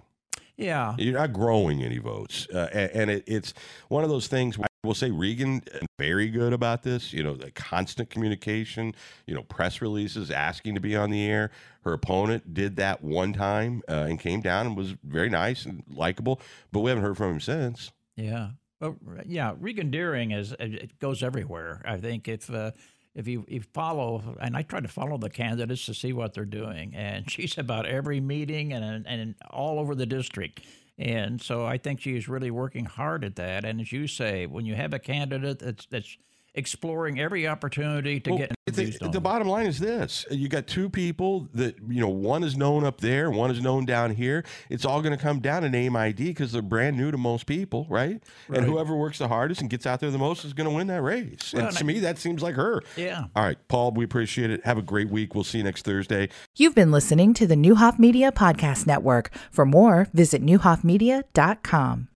yeah, 0.56 0.96
You're 0.98 1.20
not 1.20 1.34
growing 1.34 1.84
any 1.84 1.98
votes, 1.98 2.48
uh, 2.54 2.70
and 2.94 3.10
it, 3.12 3.24
it's 3.28 3.54
one 3.90 4.06
of 4.06 4.10
those 4.10 4.28
things. 4.28 4.58
I 4.58 4.68
will 4.84 4.94
say 4.94 5.12
Regan 5.12 5.62
very 5.98 6.30
good 6.30 6.54
about 6.54 6.84
this. 6.84 7.12
You 7.12 7.24
know, 7.24 7.36
the 7.36 7.52
constant 7.52 8.10
communication. 8.10 8.96
You 9.26 9.36
know, 9.36 9.44
press 9.44 9.82
releases 9.82 10.32
asking 10.32 10.76
to 10.76 10.82
be 10.82 10.96
on 10.96 11.10
the 11.10 11.26
air. 11.26 11.52
Her 11.84 11.94
opponent 11.94 12.54
did 12.54 12.76
that 12.78 13.04
one 13.04 13.34
time 13.34 13.82
uh, 13.90 14.08
and 14.10 14.20
came 14.20 14.42
down 14.42 14.68
and 14.68 14.78
was 14.78 14.96
very 15.04 15.30
nice 15.30 15.66
and 15.66 15.84
likable, 15.94 16.42
but 16.72 16.82
we 16.82 16.90
haven't 16.90 17.04
heard 17.04 17.18
from 17.18 17.34
him 17.34 17.40
since. 17.40 17.92
yeah, 18.16 18.50
but 18.80 18.96
yeah, 19.26 19.54
Regan 19.60 19.92
Deering 19.92 20.32
is 20.32 20.56
it 20.60 20.98
goes 21.00 21.24
everywhere. 21.24 21.82
I 21.86 21.98
think 21.98 22.28
if 22.28 22.50
uh, 22.50 22.72
if 23.16 23.28
you, 23.28 23.44
you 23.48 23.62
follow, 23.74 24.38
and 24.40 24.56
I 24.56 24.62
try 24.62 24.80
to 24.80 24.88
follow 24.88 25.18
the 25.18 25.30
candidates 25.30 25.86
to 25.88 25.94
see 25.94 26.14
what 26.14 26.34
they're 26.34 26.46
doing, 26.46 26.94
and 26.96 27.30
she's 27.32 27.58
about 27.58 27.86
every 27.86 28.22
meeting 28.22 28.72
and 28.74 29.06
and 29.06 29.36
all 29.50 29.80
over 29.80 29.96
the 29.96 30.06
district. 30.06 30.62
And 31.00 31.42
so 31.42 31.66
I 31.66 31.78
think 31.78 32.02
she 32.02 32.16
is 32.18 32.28
really 32.28 32.52
working 32.52 32.86
hard 32.86 33.24
at 33.24 33.38
that. 33.38 33.64
And 33.64 33.80
as 33.80 33.92
you 33.92 34.06
say, 34.06 34.46
when 34.46 34.66
you 34.66 34.76
have 34.76 34.94
a 34.94 35.00
candidate 35.00 35.60
that's 35.60 35.88
that's 35.88 36.18
exploring 36.56 37.20
every 37.20 37.48
opportunity 37.48 38.20
to 38.22 38.30
Well, 38.30 38.40
get 38.40 38.56
the, 38.66 38.98
on 39.02 39.12
the 39.12 39.22
bottom 39.22 39.48
line 39.48 39.66
is 39.66 39.80
this: 39.80 40.26
you 40.30 40.48
got 40.48 40.68
two 40.68 40.90
people 40.90 41.48
that 41.54 41.76
you 41.90 42.00
know. 42.02 42.10
One 42.10 42.44
is 42.44 42.56
known 42.58 42.84
up 42.84 43.02
there, 43.02 43.32
one 43.32 43.50
is 43.52 43.62
known 43.62 43.86
down 43.86 44.12
here. 44.12 44.44
It's 44.70 44.86
all 44.86 45.02
going 45.02 45.16
to 45.18 45.22
come 45.24 45.40
down 45.40 45.62
to 45.64 45.70
name 45.70 45.96
ID 45.96 46.26
because 46.30 46.52
they're 46.52 46.62
brand 46.62 46.98
new 46.98 47.12
to 47.12 47.18
most 47.18 47.46
people, 47.46 47.86
right? 47.90 48.22
Right. 48.48 48.58
And 48.60 48.66
whoever 48.66 48.96
works 48.96 49.18
the 49.20 49.28
hardest 49.28 49.62
and 49.62 49.70
gets 49.70 49.86
out 49.86 50.00
there 50.00 50.12
the 50.12 50.18
most 50.18 50.46
is 50.46 50.54
going 50.54 50.70
to 50.70 50.76
win 50.76 50.88
that 50.88 51.02
race. 51.02 51.52
Well, 51.54 51.62
and 51.62 51.68
and 51.70 51.78
to 51.78 51.84
I- 51.84 51.88
me, 51.88 52.00
that 52.00 52.18
seems 52.18 52.42
like 52.42 52.56
her. 52.56 52.82
Yeah. 52.96 53.26
All 53.36 53.44
right, 53.44 53.58
Paul, 53.68 53.92
we 53.92 54.04
appreciate 54.06 54.50
it. 54.52 54.66
Have 54.66 54.78
a 54.78 54.84
great 54.84 55.10
week. 55.10 55.34
We'll 55.36 55.44
see 55.44 55.60
you 55.60 55.64
next 55.64 55.84
Thursday. 55.86 56.30
You've 56.56 56.76
been 56.76 56.92
listening 56.92 57.34
to 57.36 57.48
the 57.48 57.56
Neuhoff 57.56 57.98
Media 58.00 58.32
Podcast 58.32 58.86
Network. 58.88 59.32
For 59.52 59.66
more, 59.66 60.08
visit 60.14 60.44
neuhoffmedia.com. 60.44 62.08